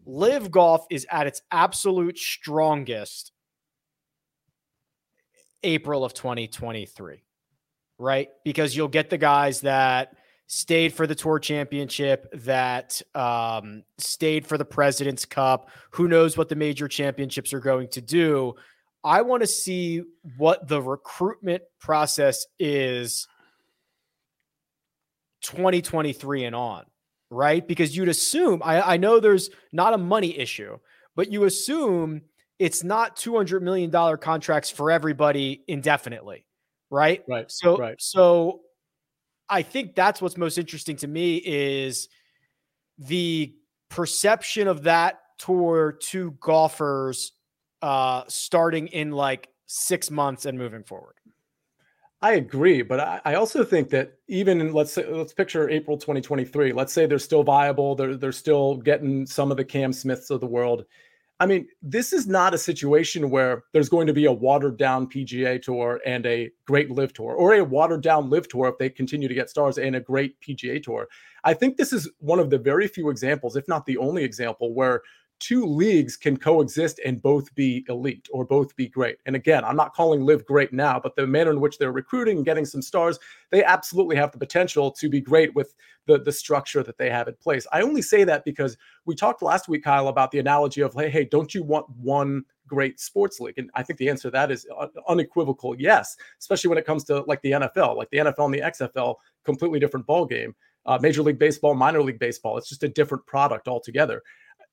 [0.07, 3.32] LIV golf is at its absolute strongest
[5.62, 7.22] April of 2023,
[7.99, 8.28] right?
[8.45, 10.16] Because you'll get the guys that
[10.47, 15.70] stayed for the tour championship, that um, stayed for the President's Cup.
[15.91, 18.55] Who knows what the major championships are going to do?
[19.03, 20.03] I want to see
[20.37, 23.27] what the recruitment process is
[25.43, 26.85] 2023 and on,
[27.31, 27.67] right?
[27.67, 30.79] Because you'd assume, I, I know there's not a money issue,
[31.17, 32.23] but you assume
[32.59, 36.45] it's not $200 million contracts for everybody indefinitely,
[36.91, 37.23] right?
[37.27, 37.51] Right.
[37.51, 38.01] So, right.
[38.01, 38.61] so
[39.49, 42.09] I think that's what's most interesting to me is
[42.99, 43.55] the
[43.89, 47.33] perception of that tour to golfers
[47.83, 51.14] uh starting in like six months and moving forward.
[52.22, 55.97] I agree, but I, I also think that even in, let's say let's picture April
[55.97, 56.72] 2023.
[56.72, 57.95] Let's say they're still viable.
[57.95, 60.85] They're they're still getting some of the Cam Smiths of the world.
[61.41, 65.09] I mean, this is not a situation where there's going to be a watered down
[65.09, 68.91] PGA tour and a great LIV tour, or a watered down LIV tour if they
[68.91, 71.09] continue to get stars and a great PGA tour.
[71.45, 74.74] I think this is one of the very few examples, if not the only example,
[74.74, 75.01] where
[75.41, 79.16] two leagues can coexist and both be elite or both be great.
[79.24, 82.36] And again, I'm not calling LIV great now, but the manner in which they're recruiting
[82.36, 83.18] and getting some stars,
[83.51, 85.74] they absolutely have the potential to be great with
[86.07, 87.66] the, the structure that they have in place.
[87.72, 88.76] I only say that because
[89.07, 92.45] we talked last week, Kyle, about the analogy of, hey, hey, don't you want one
[92.66, 93.59] great sports league?
[93.59, 94.66] And I think the answer to that is
[95.09, 98.61] unequivocal yes, especially when it comes to like the NFL, like the NFL and the
[98.61, 99.14] XFL,
[99.45, 100.55] completely different ball game.
[100.86, 102.57] Uh, Major League Baseball, minor league baseball.
[102.57, 104.22] It's just a different product altogether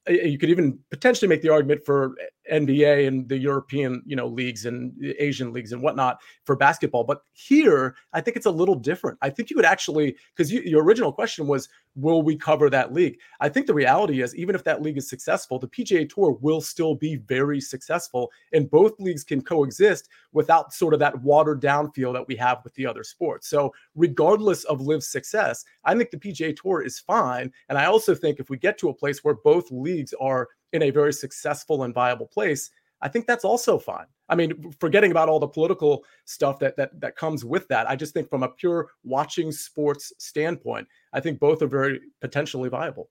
[0.09, 2.15] you could even potentially make the argument for
[2.51, 7.03] NBA and the European, you know, leagues and eh, Asian leagues and whatnot for basketball.
[7.03, 9.17] But here, I think it's a little different.
[9.21, 12.93] I think you would actually, because you, your original question was, will we cover that
[12.93, 13.17] league?
[13.39, 16.61] I think the reality is, even if that league is successful, the PGA Tour will
[16.61, 21.91] still be very successful, and both leagues can coexist without sort of that watered down
[21.91, 23.47] feel that we have with the other sports.
[23.47, 27.51] So, regardless of LIV's success, I think the PGA Tour is fine.
[27.69, 30.83] And I also think if we get to a place where both leagues are in
[30.83, 32.69] a very successful and viable place,
[33.01, 34.05] I think that's also fine.
[34.29, 37.95] I mean, forgetting about all the political stuff that that that comes with that, I
[37.95, 43.09] just think from a pure watching sports standpoint, I think both are very potentially viable.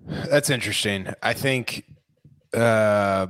[0.00, 1.08] That's interesting.
[1.22, 1.84] I think
[2.54, 3.28] uh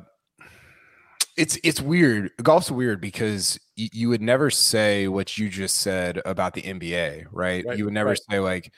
[1.36, 2.32] it's it's weird.
[2.42, 7.26] Golf's weird because y- you would never say what you just said about the NBA,
[7.30, 7.64] right?
[7.66, 8.20] right you would never right.
[8.30, 8.72] say like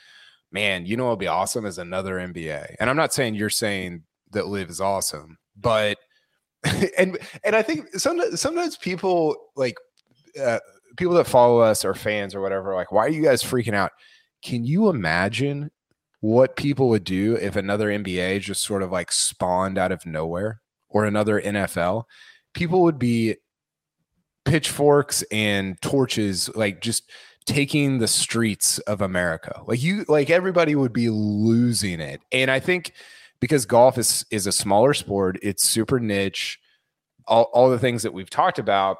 [0.52, 2.76] man, you know what'll be awesome is another NBA.
[2.80, 5.98] And I'm not saying you're saying that LIV is awesome, but
[6.98, 9.76] and and I think sometimes sometimes people like
[10.40, 10.58] uh,
[10.96, 13.92] people that follow us or fans or whatever, like, why are you guys freaking out?
[14.42, 15.70] Can you imagine
[16.20, 20.60] what people would do if another NBA just sort of like spawned out of nowhere
[20.88, 22.04] or another NFL?
[22.54, 23.36] People would be
[24.44, 27.10] pitchforks and torches, like just
[27.48, 29.62] taking the streets of America.
[29.66, 32.20] Like you like everybody would be losing it.
[32.30, 32.92] And I think
[33.40, 36.60] because golf is is a smaller sport, it's super niche,
[37.26, 38.98] all, all the things that we've talked about,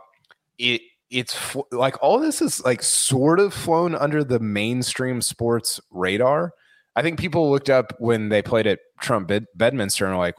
[0.58, 0.80] it
[1.10, 6.52] it's fl- like all this is like sort of flown under the mainstream sports radar.
[6.96, 10.34] I think people looked up when they played at Trump Bed- Bedminster and were like,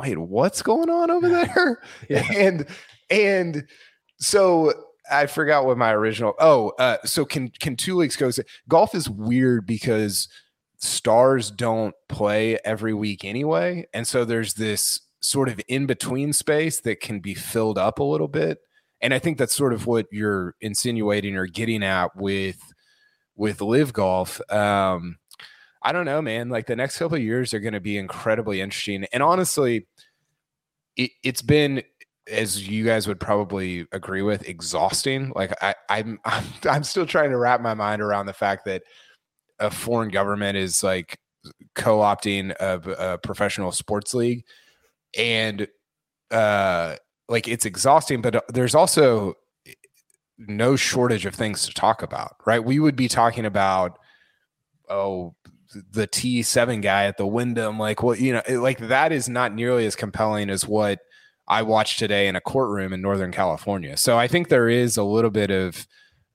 [0.00, 1.80] wait, what's going on over there?
[2.08, 2.26] yeah.
[2.36, 2.66] And
[3.10, 3.64] and
[4.18, 4.72] so
[5.10, 6.34] I forgot what my original.
[6.38, 8.30] Oh, uh, so can can two leagues go?
[8.68, 10.28] Golf is weird because
[10.78, 16.80] stars don't play every week anyway, and so there's this sort of in between space
[16.80, 18.58] that can be filled up a little bit.
[19.00, 22.60] And I think that's sort of what you're insinuating or getting at with
[23.36, 24.40] with LIV golf.
[24.50, 25.18] Um,
[25.82, 26.48] I don't know, man.
[26.48, 29.86] Like the next couple of years are going to be incredibly interesting, and honestly,
[30.96, 31.82] it, it's been
[32.30, 35.32] as you guys would probably agree with, exhausting.
[35.34, 38.82] Like I, I'm, I'm, I'm still trying to wrap my mind around the fact that
[39.58, 41.18] a foreign government is like
[41.74, 44.44] co-opting a, a professional sports league,
[45.16, 45.68] and
[46.30, 46.96] uh,
[47.28, 48.20] like it's exhausting.
[48.20, 49.34] But uh, there's also
[50.38, 52.62] no shortage of things to talk about, right?
[52.62, 53.98] We would be talking about,
[54.88, 55.34] oh,
[55.90, 59.86] the T7 guy at the Wyndham, like what you know, like that is not nearly
[59.86, 61.00] as compelling as what
[61.46, 63.96] I watched today in a courtroom in Northern California.
[63.96, 65.86] So I think there is a little bit of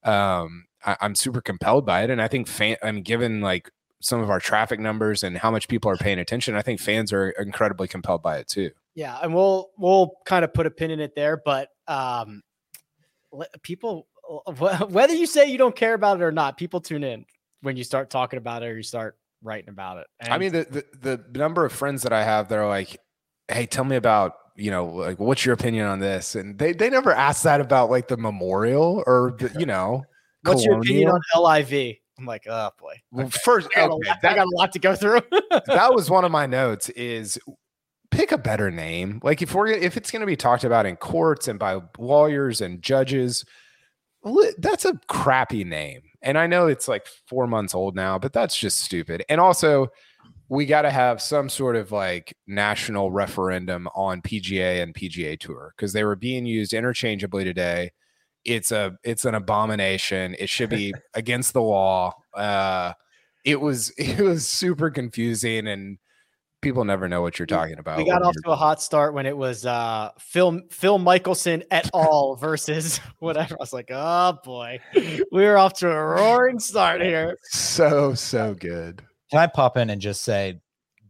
[0.04, 2.78] um, I, am super compelled by it, and I think fan.
[2.84, 3.70] I mean, given like
[4.02, 7.12] some of our traffic numbers and how much people are paying attention, I think fans
[7.12, 8.72] are incredibly compelled by it too.
[8.96, 12.42] Yeah, and we'll we'll kind of put a pin in it there, but um,
[13.62, 14.08] people,
[14.90, 17.26] whether you say you don't care about it or not, people tune in
[17.62, 20.08] when you start talking about it or you start writing about it.
[20.20, 22.98] And I mean, the, the the number of friends that I have, they're like,
[23.48, 26.36] "Hey, tell me about you know, like, what's your opinion on this?
[26.36, 30.04] And they they never asked that about like the memorial or the, you know,
[30.44, 30.86] what's colonial.
[30.86, 31.96] your opinion on LIV?
[32.18, 32.96] I'm like, oh boy.
[33.12, 35.22] Well, first, I got, okay, lot, that, I got a lot to go through.
[35.68, 36.90] that was one of my notes.
[36.90, 37.40] Is
[38.12, 39.20] pick a better name.
[39.24, 42.62] Like if we're if it's going to be talked about in courts and by lawyers
[42.62, 43.46] and judges,
[44.58, 46.02] that's a crappy name.
[46.22, 49.24] And I know it's like 4 months old now, but that's just stupid.
[49.30, 49.88] And also
[50.50, 55.74] we got to have some sort of like national referendum on PGA and PGA Tour
[55.78, 57.92] because they were being used interchangeably today.
[58.44, 60.36] It's a it's an abomination.
[60.40, 62.16] It should be against the law.
[62.34, 62.94] Uh,
[63.46, 66.00] it was it was super confusing and
[66.62, 68.00] people never know what you're talking about.
[68.00, 71.92] We got off to a hot start when it was uh, Phil Phil Mickelson et
[71.94, 72.36] al.
[72.38, 73.54] versus whatever.
[73.54, 77.38] I was like, oh boy, we were off to a roaring start here.
[77.44, 79.04] So so good.
[79.30, 80.60] Can I pop in and just say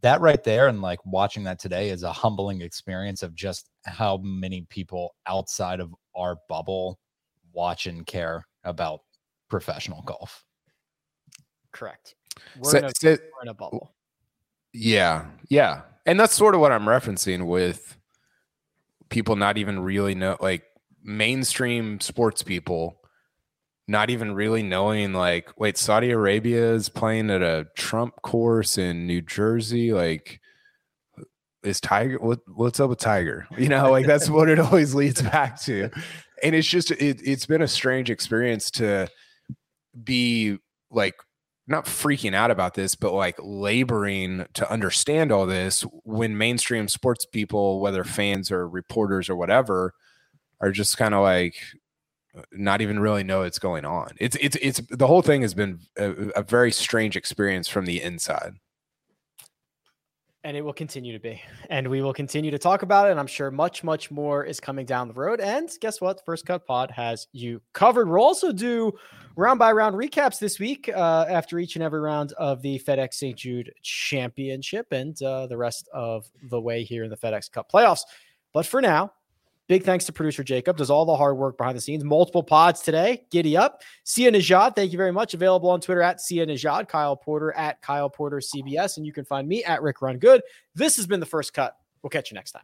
[0.02, 4.18] that right there and like watching that today is a humbling experience of just how
[4.18, 7.00] many people outside of our bubble
[7.54, 9.02] watch and care about
[9.50, 10.44] professional golf.
[11.72, 12.16] Correct.
[12.58, 13.94] We're, So- in, a, so- we're in a bubble.
[14.74, 15.26] Yeah.
[15.50, 15.82] Yeah.
[16.06, 17.98] And that's sort of what I'm referencing with
[19.10, 20.64] people not even really know like
[21.04, 22.99] mainstream sports people
[23.90, 29.08] not even really knowing like wait Saudi Arabia is playing at a Trump course in
[29.08, 30.40] New Jersey like
[31.64, 33.48] is Tiger what what's up with Tiger?
[33.58, 35.90] You know like that's what it always leads back to.
[36.44, 39.10] And it's just it, it's been a strange experience to
[40.04, 40.60] be
[40.92, 41.16] like
[41.68, 47.26] not freaking out about this, but like laboring to understand all this when mainstream sports
[47.26, 49.94] people, whether fans or reporters or whatever,
[50.62, 51.56] are just kind of like
[52.52, 54.10] not even really know what's going on.
[54.20, 58.02] It's it's it's the whole thing has been a, a very strange experience from the
[58.02, 58.54] inside.
[60.44, 61.42] and it will continue to be.
[61.70, 63.12] And we will continue to talk about it.
[63.12, 65.42] And I'm sure much, much more is coming down the road.
[65.42, 66.24] And guess what?
[66.26, 68.10] First Cut Pod has you covered.
[68.10, 68.94] We'll also do
[69.36, 73.16] round by round recaps this week uh, after each and every round of the FedEx
[73.16, 73.38] St.
[73.38, 78.02] Jude Championship and uh, the rest of the way here in the FedEx Cup playoffs.
[78.54, 79.12] But for now,
[79.70, 82.04] Big thanks to producer Jacob, does all the hard work behind the scenes.
[82.04, 83.24] Multiple pods today.
[83.30, 83.84] Giddy up.
[84.04, 85.36] Sia Nejad, thank you very much.
[85.36, 89.26] Available on Twitter at Sia Nejad, Kyle Porter at Kyle Porter CBS, and you can
[89.26, 90.42] find me at Rick Run Good.
[90.74, 91.78] This has been the first cut.
[92.02, 92.64] We'll catch you next time.